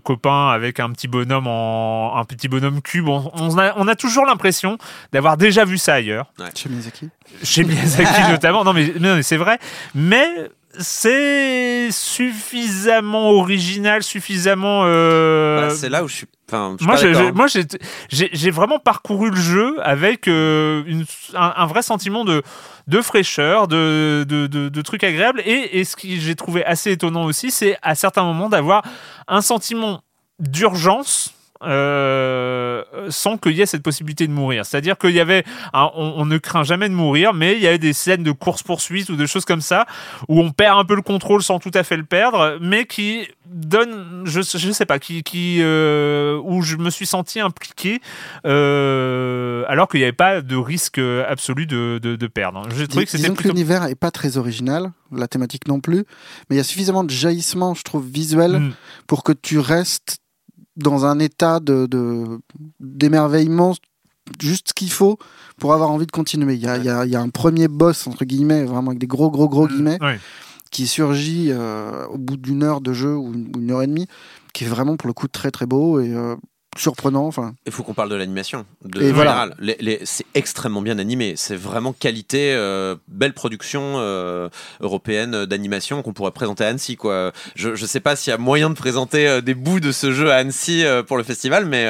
[0.02, 3.94] copain avec un petit bonhomme en un petit bonhomme cube, on, on, a, on a,
[3.94, 4.78] toujours l'impression
[5.12, 6.32] d'avoir déjà vu ça ailleurs.
[6.54, 7.10] Chez Miyazaki.
[7.42, 8.64] Chez Miyazaki notamment.
[8.64, 9.58] Non mais, mais c'est vrai.
[9.94, 10.48] Mais
[10.78, 14.82] c'est suffisamment original, suffisamment.
[14.84, 15.68] Euh...
[15.68, 16.26] Bah, c'est là où je suis.
[16.48, 17.46] Enfin, moi, j'ai, moi,
[18.08, 21.04] j'ai, vraiment parcouru le jeu avec euh, une,
[21.34, 22.42] un, vrai sentiment de,
[22.86, 25.42] de fraîcheur, de, de, de, trucs agréables.
[25.44, 28.82] Et, et ce que j'ai trouvé assez étonnant aussi, c'est à certains moments d'avoir
[29.26, 30.02] un sentiment
[30.38, 31.34] d'urgence
[31.64, 34.64] euh, sans qu'il y ait cette possibilité de mourir.
[34.64, 37.92] C'est-à-dire qu'il y avait, on, ne craint jamais de mourir, mais il y avait des
[37.92, 39.86] scènes de course poursuite ou de choses comme ça
[40.28, 43.26] où on perd un peu le contrôle sans tout à fait le perdre, mais qui
[43.46, 48.00] donne, je, je sais pas, qui, qui euh, où je me suis senti impliqué
[48.46, 52.68] euh, alors qu'il n'y avait pas de risque absolu de, de, perdre.
[52.76, 53.48] J'ai trouvé que c'était plutôt...
[53.48, 56.04] l'univers est pas très original, la thématique non plus,
[56.48, 58.72] mais il y a suffisamment de jaillissements, je trouve, visuels mm.
[59.06, 60.18] pour que tu restes
[60.78, 61.86] dans un état de
[62.80, 63.74] d'émerveillement
[64.40, 65.18] juste ce qu'il faut
[65.58, 66.54] pour avoir envie de continuer.
[66.54, 68.88] Il y, a, il, y a, il y, a, un premier boss, entre guillemets, vraiment
[68.88, 69.98] avec des gros, gros, gros mmh, guillemets,
[70.70, 74.06] qui surgit euh, au bout d'une heure de jeu ou une, heure et demie,
[74.52, 76.00] qui est vraiment pour le coup très, très beau.
[76.00, 76.36] Et euh,
[76.76, 77.26] surprenant.
[77.26, 77.54] Enfin.
[77.66, 78.64] Il faut qu'on parle de l'animation.
[78.84, 79.48] De voilà.
[80.04, 81.34] c'est extrêmement bien animé.
[81.36, 84.48] C'est vraiment qualité, euh, belle production euh,
[84.80, 86.96] européenne d'animation qu'on pourrait présenter à Annecy.
[86.96, 87.32] Quoi.
[87.56, 90.12] Je ne sais pas s'il y a moyen de présenter euh, des bouts de ce
[90.12, 91.86] jeu à Annecy pour le festival, mais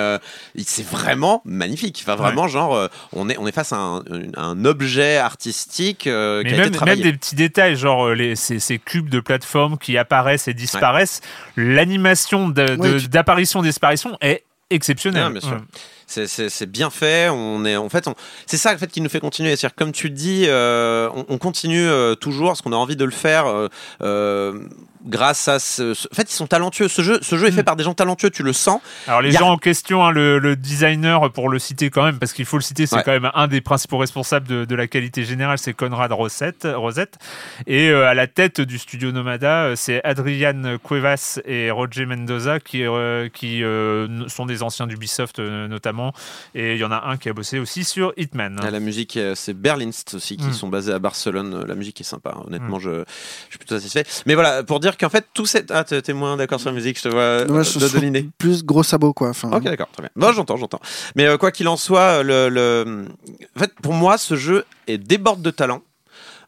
[0.65, 2.03] c'est vraiment magnifique.
[2.03, 6.61] Enfin, vraiment, genre, on, est, on est face à un, objet artistique qui a même,
[6.61, 7.03] été travaillé.
[7.03, 11.21] Même des petits détails, genre les, ces, cubes de plateforme qui apparaissent et disparaissent.
[11.57, 15.33] L'animation d'apparition-disparition est exceptionnel.
[15.33, 15.61] bien sûr.
[16.07, 17.29] C'est bien fait.
[17.29, 18.09] On est en fait,
[18.47, 19.57] c'est ça en fait qui nous fait continuer.
[19.57, 23.05] C'est-à-dire comme tu le dis, euh, on, continue euh, toujours parce qu'on a envie de
[23.05, 23.69] le faire.
[24.03, 24.53] Euh,
[25.05, 26.89] grâce à ce, En fait, ils sont talentueux.
[26.89, 27.65] Ce jeu, ce jeu est fait hmm.
[27.65, 28.81] par des gens talentueux, tu le sens.
[29.07, 32.45] Alors, les gens en question, hein, le, designer, pour le citer quand même, parce qu'il
[32.45, 35.73] faut le citer, c'est quand même un des principaux responsables de, la qualité générale, c'est
[35.73, 36.69] Conrad Rosette.
[36.73, 37.19] Rosette.
[37.67, 42.61] Et euh, à la tête du studio Nomada, euh, c'est Adrian Cuevas et Roger Mendoza,
[42.61, 43.63] qui, euh, qui
[44.29, 46.13] sont des anciens d'Ubisoft notamment.
[46.55, 48.61] Et il y en a un qui a bossé aussi sur Hitman.
[48.61, 50.53] la musique, c'est Berlinst aussi, qui hmm.
[50.53, 51.65] sont basés à Barcelone.
[51.67, 52.37] La musique est sympa.
[52.47, 52.83] Honnêtement, hmm.
[52.83, 54.05] je, je suis plutôt satisfait.
[54.27, 55.71] Mais voilà, pour dire qu'en fait, tout cette.
[55.71, 59.13] Ah, t'es moins d'accord sur la musique, je te vois Moi, je Plus gros sabot,
[59.13, 59.29] quoi.
[59.31, 59.51] Enfin...
[59.53, 60.11] Ok, d'accord, très bien.
[60.17, 60.81] Bon, j'entends, j'entends.
[61.17, 63.07] Mais euh, quoi qu'il en soit, le, le...
[63.57, 65.83] En fait, pour moi, ce jeu est déborde de talent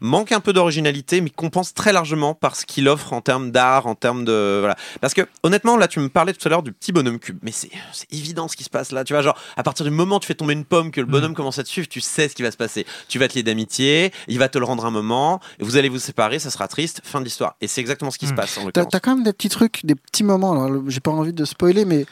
[0.01, 3.87] manque un peu d'originalité, mais compense très largement par ce qu'il offre en termes d'art,
[3.87, 4.59] en termes de.
[4.61, 4.77] Voilà.
[5.01, 7.53] Parce que, honnêtement, là, tu me parlais tout à l'heure du petit bonhomme cube, mais
[7.53, 7.71] c'est
[8.11, 9.05] évident ce qui se passe là.
[9.05, 11.07] Tu vois, genre, à partir du moment où tu fais tomber une pomme, que le
[11.07, 11.11] mm.
[11.11, 12.87] bonhomme commence à te suivre, tu sais ce qui va se passer.
[13.09, 15.99] Tu vas te lier d'amitié, il va te le rendre un moment, vous allez vous
[15.99, 17.57] séparer, ça sera triste, fin de l'histoire.
[17.61, 18.37] Et c'est exactement ce qui se mm.
[18.37, 18.59] passe.
[18.73, 21.45] T'as as quand même des petits trucs, des petits moments, alors j'ai pas envie de
[21.45, 22.07] spoiler, mais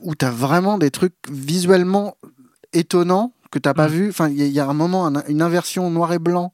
[0.00, 2.16] où t'as vraiment des trucs visuellement
[2.72, 3.92] étonnants que t'as pas mm.
[3.92, 4.08] vu.
[4.10, 6.52] Enfin, il y, a un moment, une inversion noir et blanc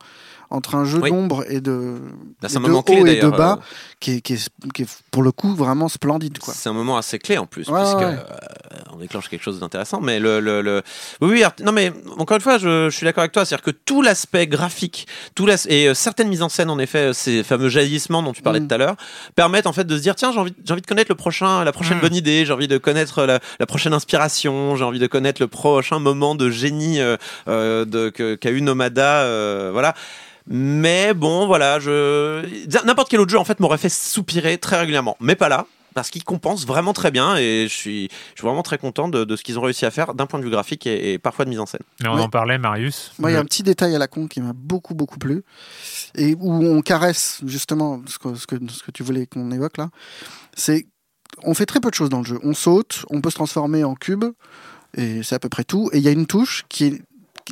[0.51, 2.01] entre un jeu d'ombre et de,
[2.42, 3.62] de haut et de bas, euh,
[4.01, 6.38] qui, est, qui, est, pour le coup vraiment splendide.
[6.42, 8.16] C'est un moment assez clé en plus, puisque euh,
[8.92, 10.01] on déclenche quelque chose d'intéressant.
[10.01, 10.82] Mais le, le,
[11.20, 13.44] Oui, non, mais encore une fois, je, suis d'accord avec toi.
[13.44, 17.42] C'est-à-dire que tout l'aspect graphique, tout et euh, certaines mises en scène, en effet, ces
[17.42, 18.68] fameux jaillissements dont tu parlais mm.
[18.68, 18.97] tout à l'heure,
[19.34, 21.64] permettent en fait de se dire tiens, j'ai envie, j'ai envie de connaître le prochain,
[21.64, 22.03] la prochaine mm.
[22.03, 25.99] bonne idée, j'ai envie de connaître la, prochaine inspiration, j'ai envie de connaître le prochain
[25.99, 26.99] moment de génie
[27.47, 29.70] de, qu'a eu Nomada.
[29.72, 29.94] voilà.
[30.49, 32.44] Mais bon, voilà, je
[32.84, 35.66] n'importe quel autre jeu en fait m'aurait fait soupirer très régulièrement, mais pas là
[35.97, 39.34] parce qu'ils compensent vraiment très bien et je suis, je suis vraiment très content de,
[39.34, 41.59] ce qu'ils ont réussi à faire d'un point de vue graphique et, parfois de mise
[41.59, 41.80] en scène.
[42.03, 43.12] Mais on en parlait, Marius.
[43.18, 45.42] Moi, il y a un petit détail à la con qui m'a beaucoup, beaucoup plu
[46.14, 49.78] et où on caresse justement ce que, ce que, ce que tu voulais qu'on évoque
[49.78, 49.88] là.
[50.55, 50.86] C'est
[51.44, 52.38] on fait très peu de choses dans le jeu.
[52.42, 54.24] On saute, on peut se transformer en cube
[54.99, 55.88] et c'est à peu près tout.
[55.94, 57.03] Et il y a une touche qui est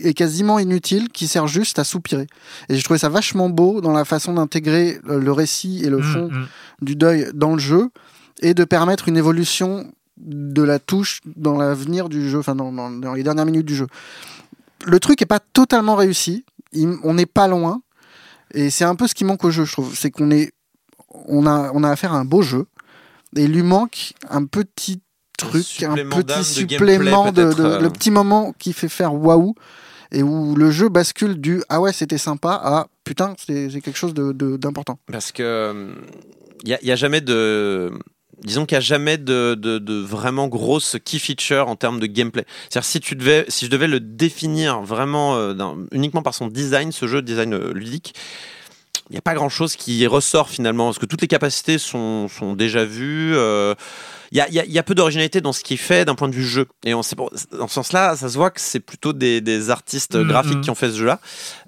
[0.02, 2.26] est quasiment inutile, qui sert juste à soupirer.
[2.68, 6.02] Et j'ai trouvé ça vachement beau dans la façon d'intégrer le récit et le mm,
[6.02, 6.46] fond mm.
[6.82, 7.90] du deuil dans le jeu
[8.42, 13.22] et de permettre une évolution de la touche dans l'avenir du jeu, enfin dans, les
[13.22, 13.86] dernières minutes du jeu.
[14.84, 16.44] Le truc est pas totalement réussi,
[17.02, 17.82] on n'est pas loin,
[18.52, 19.96] et c'est un peu ce qui manque au jeu, je trouve.
[19.96, 20.52] C'est qu'on est,
[21.08, 22.66] on a, on a affaire à un beau jeu,
[23.36, 25.00] et il lui manque un petit
[25.48, 27.90] truc, un, petit supplément de, le euh.
[27.90, 29.54] petit moment qui fait faire waouh
[30.12, 34.14] et où le jeu bascule du ah ouais c'était sympa à putain c'est quelque chose
[34.14, 34.98] d'important.
[35.08, 35.42] De, Parce que
[36.64, 37.92] il euh, n'y a, a, jamais de
[38.42, 42.06] disons qu'il n'y a jamais de, de, de, vraiment grosse key feature en termes de
[42.06, 42.44] gameplay.
[42.68, 45.54] C'est-à-dire si tu devais, si je devais le définir vraiment euh,
[45.92, 48.14] uniquement par son design, ce jeu design ludique,
[49.10, 52.54] il n'y a pas grand-chose qui ressort finalement parce que toutes les capacités sont, sont
[52.54, 53.36] déjà vues.
[53.36, 53.74] Euh,
[54.34, 56.66] il y a, peu d'originalité dans ce qui est fait d'un point de vue jeu.
[56.84, 57.14] Et on sait,
[57.52, 60.74] dans ce sens-là, ça se voit que c'est plutôt des, artistes mm, graphiques qui ont
[60.74, 61.20] fait ce jeu-là.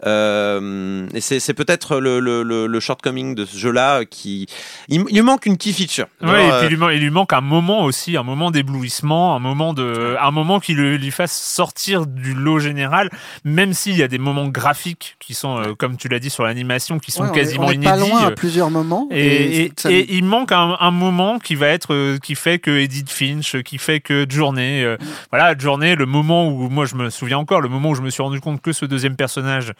[0.05, 4.47] Euh, et c'est peut-être le, le, shortcoming de ce jeu-là qui.
[4.89, 6.07] Il, lui manque une key feature.
[6.23, 10.17] Oui, et puis il lui, manque un moment aussi, un moment d'éblouissement, un moment, de,
[10.21, 13.11] un moment qui le, lui fasse sortir du lot général,
[13.45, 16.43] même s'il y a des moments graphiques qui sont, euh, comme tu l'as dit sur
[16.43, 17.87] l'animation, qui sont quasiment inédits.
[17.87, 19.07] Pas loin à plusieurs moments.
[19.13, 23.11] Et, et, il manque un, un, moment qui va être, euh, qui fait que Edith
[23.11, 24.97] Finch, qui fait que Journée, euh,
[25.31, 28.11] voilà, Journée, le moment où moi je me souviens encore, le moment où je me
[28.11, 29.73] suis rendu compte que ce deuxième personnage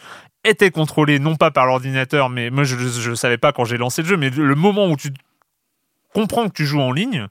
[0.45, 4.03] était contrôlé non pas par l'ordinateur, mais moi je ne savais pas quand j'ai lancé
[4.03, 5.13] le jeu, mais le moment où tu
[6.15, 7.29] comprends que tu joues en ligne,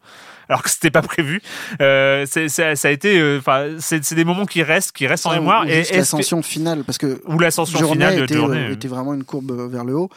[0.47, 1.41] alors que c'était pas prévu.
[1.81, 5.67] Euh, ça a été, euh, enfin, c'est des moments qui restent, qui restent en mémoire.
[5.67, 9.69] Et l'ascension finale, parce que ou l'ascension finale était, de journée était vraiment une courbe
[9.71, 10.09] vers le haut.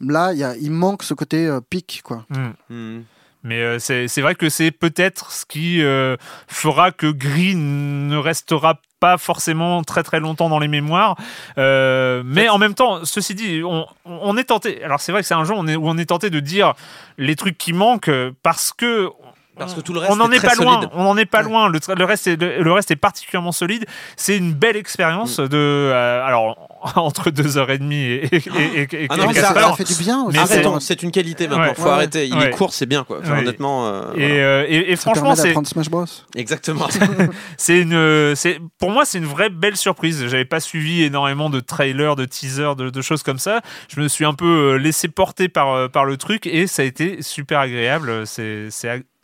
[0.00, 2.24] Là, y a, il manque ce côté pic, quoi.
[2.30, 2.52] Hmm.
[2.70, 3.02] Hmm.
[3.46, 6.16] Mais euh, c'est vrai que c'est peut-être ce qui euh,
[6.48, 11.16] fera que Gris ne restera pas forcément très très longtemps dans les mémoires.
[11.56, 14.82] Euh, mais en même temps, ceci dit, on, on est tenté.
[14.82, 16.74] Alors c'est vrai que c'est un jeu où on est tenté de dire
[17.18, 18.10] les trucs qui manquent
[18.42, 19.10] parce que
[19.58, 20.88] parce que tout le reste on n'en est, pas loin.
[20.92, 21.68] On n'en est pas loin.
[21.68, 23.86] Le, le, reste est, le, reste est particulièrement solide.
[24.16, 25.48] C'est une belle expérience mm.
[25.48, 25.56] de.
[25.56, 29.84] Euh, alors entre deux heures et demie et, et, et, ah non, ça, ça, fait
[29.84, 30.26] du bien.
[30.30, 31.74] Mais Arrêtons, c'est une qualité maintenant.
[31.74, 32.26] Faut arrêter.
[32.26, 33.18] Il est court, c'est bien quoi.
[33.20, 33.86] Enfin, honnêtement.
[33.86, 35.54] Euh, euh, et, franchement, c'est.
[35.64, 36.04] Smash Bros.
[36.36, 36.86] Exactement.
[37.56, 38.34] c'est une.
[38.36, 40.26] C'est pour moi, c'est une vraie belle surprise.
[40.28, 43.60] J'avais pas suivi énormément de trailers, de teasers, de, de, choses comme ça.
[43.88, 47.22] Je me suis un peu laissé porter par par le truc et ça a été
[47.22, 48.26] super agréable.
[48.26, 48.70] C'est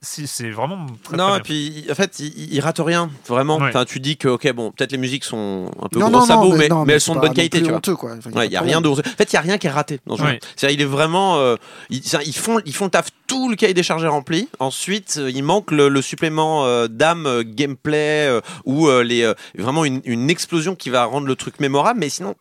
[0.04, 3.54] si, c'est vraiment très, Non, et puis en fait, il, rate rien, vraiment.
[3.54, 6.68] Enfin, tu dis que, ok, bon, peut-être les musiques sont un peu gros sabots, mais,
[6.86, 8.44] mais, elles sont de bonne qualité, tu vois.
[8.44, 8.88] il y a rien de.
[8.88, 10.38] En fait, il y a rien qui est raté dans ce jeu.
[10.56, 11.38] C'est-à-dire, il est vraiment.
[11.38, 11.54] Euh,
[11.88, 12.02] ils,
[12.34, 14.48] font, ils font le taf, tout le cahier des charges est rempli.
[14.58, 20.74] Ensuite, euh, il manque le, supplément euh, d'âme, gameplay, ou les, vraiment une, une, explosion
[20.74, 22.00] qui va rendre le truc mémorable.
[22.00, 22.34] Mais sinon,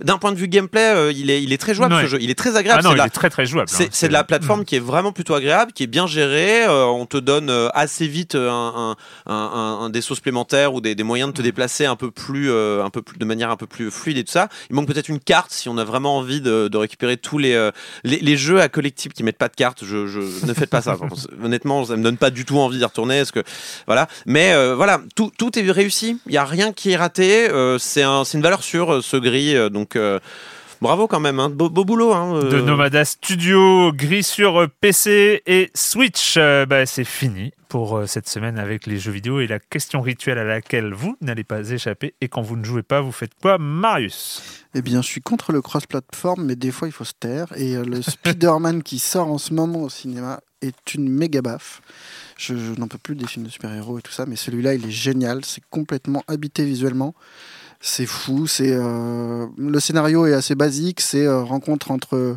[0.00, 2.18] d'un point de vue gameplay, il, est, il est très jouable ce jeu.
[2.20, 2.82] Il est très agréable.
[2.84, 3.70] Ah non, il est très très jouable.
[3.70, 4.64] C'est hein, de la plateforme mm.
[4.66, 6.66] qui est vraiment plutôt agréable, qui est bien gérée
[6.98, 8.96] on te donne euh, assez vite euh, un,
[9.26, 12.90] un, des sauts supplémentaires ou des, moyens de te déplacer un peu plus, euh, un
[12.90, 14.48] peu plus, de manière un peu plus fluide et tout ça.
[14.70, 17.70] Il manque peut-être une carte si on a vraiment envie de, récupérer tous les,
[18.04, 19.84] les, jeux à collectif qui mettent pas de carte.
[19.84, 20.96] Je, ne faites pas ça.
[21.42, 23.18] Honnêtement, ça me donne pas du tout envie d'y retourner.
[23.18, 23.42] Parce que
[23.86, 24.06] voilà.
[24.26, 26.20] Mais voilà, tout, tout est réussi.
[26.26, 27.48] Il y a rien qui est raté.
[27.78, 29.56] c'est un, une valeur sûre ce gris.
[29.70, 29.98] donc
[30.80, 31.50] Bravo quand même, hein.
[31.50, 32.12] beau, boulot.
[32.12, 32.50] Hein, euh.
[32.50, 36.36] De Nomada Studio, gris sur PC et Switch.
[36.36, 40.00] Euh, bah, c'est fini pour euh, cette semaine avec les jeux vidéo et la question
[40.00, 42.14] rituelle à laquelle vous n'allez pas échapper.
[42.20, 44.64] Et quand vous ne jouez pas, vous faites quoi, Marius?
[44.74, 47.48] Eh bien, je suis contre le cross-platform, mais des fois, il faut se taire.
[47.56, 51.82] Et le Spider-Man qui sort en ce moment au cinéma est une méga baffe.
[52.36, 54.86] Je, je n'en peux plus des films de super-héros et tout ça, mais celui-là, il
[54.86, 55.44] est génial.
[55.44, 57.14] C'est complètement habité visuellement
[57.80, 58.46] c'est fou.
[58.46, 61.00] C'est euh, le scénario est assez basique.
[61.00, 62.36] C'est euh, rencontre entre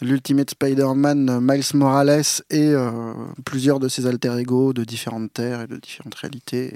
[0.00, 3.12] l'Ultimate Spider-Man Miles Morales et euh,
[3.44, 6.74] plusieurs de ses alter ego de différentes terres et de différentes réalités.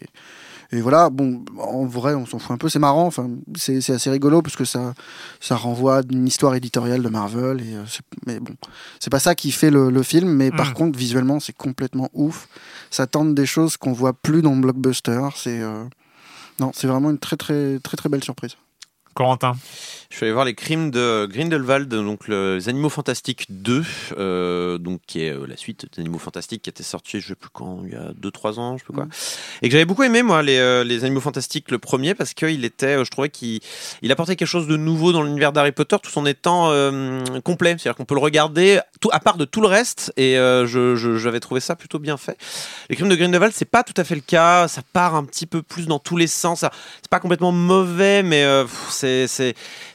[0.72, 2.68] Et, voilà, bon, en vrai, on s'en fout un peu.
[2.68, 3.06] C'est marrant.
[3.06, 4.92] Enfin, c'est assez rigolo parce que ça,
[5.38, 7.60] ça renvoie à une histoire éditoriale de Marvel.
[7.60, 7.76] Et
[8.26, 8.54] mais bon,
[8.98, 10.28] c'est pas ça qui fait le, film.
[10.30, 10.74] Mais par mm.
[10.74, 12.48] contre, visuellement, c'est complètement ouf.
[12.90, 15.28] Ça tente des choses qu'on voit plus dans Blockbuster.
[15.36, 15.60] C'est
[16.60, 18.56] non, c'est vraiment une très très très très belle surprise.
[19.14, 19.56] Corentin
[20.14, 23.82] je suis allé voir les crimes de Grindelwald, donc les Animaux Fantastiques 2,
[24.16, 27.34] euh, donc qui est euh, la suite des Animaux Fantastiques qui était sorti, je sais
[27.34, 29.10] plus quand, il y a 2-3 ans, je sais plus quoi, mm.
[29.62, 32.64] et que j'avais beaucoup aimé moi les, euh, les Animaux Fantastiques le premier parce qu'il
[32.64, 33.58] était, je trouvais qu'il
[34.02, 36.68] il apportait quelque chose de nouveau dans l'univers d'Harry Potter tout en étant
[37.42, 41.16] complet, c'est-à-dire qu'on peut le regarder tout, à part de tout le reste, et je,
[41.18, 42.38] j'avais trouvé ça plutôt bien fait.
[42.88, 45.46] Les crimes de Grindelwald, c'est pas tout à fait le cas, ça part un petit
[45.46, 48.46] peu plus dans tous les sens, c'est pas complètement mauvais, mais
[48.90, 49.26] c'est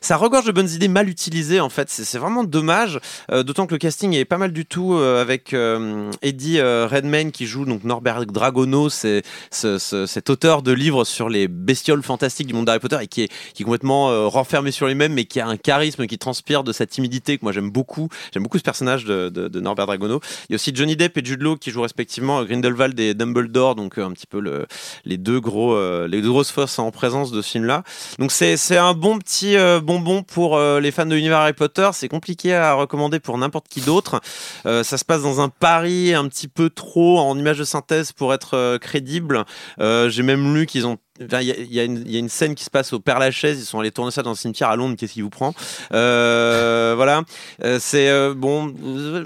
[0.09, 1.87] ça regorge de bonnes idées mal utilisées en fait.
[1.91, 2.99] C'est vraiment dommage,
[3.31, 7.31] euh, d'autant que le casting est pas mal du tout euh, avec euh, Eddie Redmayne
[7.31, 12.55] qui joue donc Norbert Dragono, c'est cet auteur de livres sur les bestioles fantastiques du
[12.55, 16.07] monde d'Harry Potter et qui est, complètement renfermé sur lui-même, mais qui a un charisme
[16.07, 18.09] qui transpire de sa timidité que moi j'aime beaucoup.
[18.33, 20.21] J'aime beaucoup ce personnage de, Norbert Dragono.
[20.49, 23.75] Il y a aussi Johnny Depp et Jude Law qui jouent respectivement Grindelwald et Dumbledore,
[23.75, 24.65] donc un petit peu le,
[25.05, 27.83] les deux gros, les deux grosses forces en présence de ce film-là.
[28.17, 31.89] Donc c'est un bon petit bon bon pour euh, les fans de l'univers Harry Potter.
[31.93, 34.21] C'est compliqué à recommander pour n'importe qui d'autre.
[34.65, 38.11] Euh, ça se passe dans un Paris un petit peu trop en image de synthèse
[38.11, 39.45] pour être euh, crédible.
[39.79, 41.83] J'ai même lu qu'ils ont il y, a
[42.19, 43.59] une scène qui se passe au Père Lachaise.
[43.59, 44.95] Ils sont allés tourner ça dans un cimetière à Londres.
[44.97, 45.53] Qu'est-ce qui vous prend?
[45.93, 47.23] Euh, Voilà.
[47.63, 48.73] Euh, c'est euh, bon.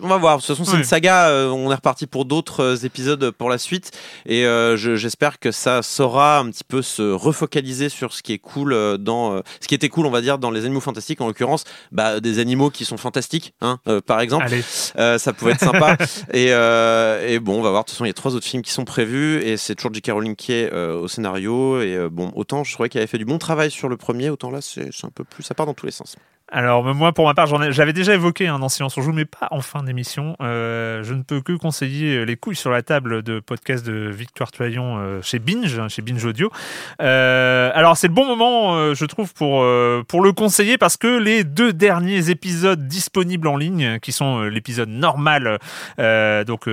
[0.02, 0.38] On va voir.
[0.38, 1.30] De toute façon, c'est une saga.
[1.52, 3.91] on est reparti pour d'autres épisodes pour la suite.
[4.26, 8.98] Et j'espère que ça saura un petit peu se refocaliser sur ce qui est cool
[8.98, 11.22] dans ce qui était cool, on va dire, dans les animaux fantastiques.
[11.22, 14.48] En l'occurrence, bah, des animaux qui sont fantastiques, hein, par exemple.
[14.96, 15.98] ça pouvait être sympa.
[16.34, 17.84] et, et, bon, on va voir.
[17.84, 19.94] De toute façon, il y a trois autres films qui sont prévus et c'est toujours
[19.94, 20.12] J.K.
[20.12, 23.25] Rowling qui est au scénario et euh, bon, autant je trouvais qu'il avait fait du
[23.25, 25.86] bon travail sur le premier, autant là, c'est un peu plus, ça part dans tous
[25.86, 26.17] les sens.
[26.49, 29.61] Alors moi, pour ma part, j'avais déjà évoqué un hein, dans Silence mais pas en
[29.61, 30.36] fin d'émission.
[30.41, 34.11] Euh, je ne peux que conseiller euh, les couilles sur la table de podcast de
[34.11, 36.51] Victoire Toyon chez Binge, hein, chez Binge Audio.
[36.99, 39.65] alors c'est le bon moment, je trouve, pour
[40.07, 44.89] pour le conseiller parce que les deux derniers épisodes disponibles en ligne, qui sont l'épisode
[44.89, 45.59] normal,
[45.97, 46.67] donc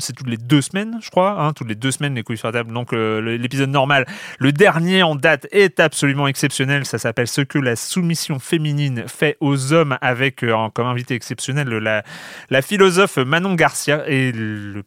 [0.00, 2.48] c'est toutes les deux semaines, je crois, hein, toutes les deux semaines les couilles sur
[2.48, 2.72] la table.
[2.72, 4.06] Donc l'épisode normal,
[4.38, 6.84] le dernier en date est absolument exceptionnel.
[6.84, 11.68] Ça s'appelle ce que la soumission féminine fait aux hommes avec euh, comme invité exceptionnel
[11.68, 12.02] la,
[12.50, 14.82] la philosophe Manon Garcia et le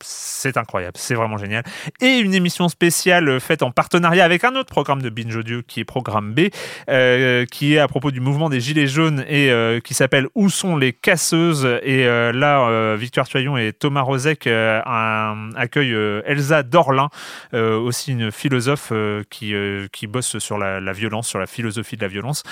[0.00, 1.64] c'est incroyable, c'est vraiment génial.
[2.00, 5.80] Et une émission spéciale faite en partenariat avec un autre programme de Binge Audio qui
[5.80, 6.48] est Programme B,
[6.88, 10.50] euh, qui est à propos du mouvement des Gilets jaunes et euh, qui s'appelle Où
[10.50, 11.64] sont les casseuses?
[11.82, 17.08] Et euh, là, Victoire Tuyon et Thomas Rozek accueillent Elsa Dorlin,
[17.52, 18.92] aussi une philosophe
[19.30, 19.54] qui,
[19.92, 22.42] qui bosse sur la, la, violence, sur la philosophie de la violence.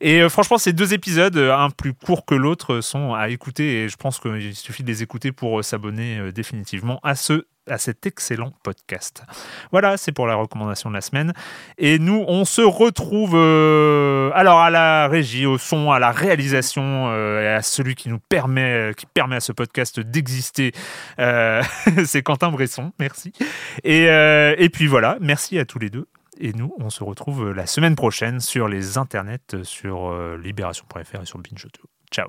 [0.00, 3.96] Et franchement, ces deux épisodes, un plus court que l'autre, sont à écouter et je
[3.96, 9.24] pense qu'il suffit de les écouter pour s'abonner définitivement à ce à cet excellent podcast.
[9.72, 11.32] Voilà, c'est pour la recommandation de la semaine.
[11.78, 17.08] Et nous, on se retrouve euh, alors à la régie, au son, à la réalisation,
[17.08, 20.72] euh, et à celui qui nous permet, qui permet à ce podcast d'exister.
[21.18, 21.62] Euh,
[22.04, 23.32] c'est Quentin Bresson, merci.
[23.84, 26.06] Et, et puis voilà, merci à tous les deux.
[26.38, 31.38] Et nous, on se retrouve la semaine prochaine sur les internets, sur libération.fr et sur
[31.38, 31.66] Binge
[32.12, 32.28] Ciao.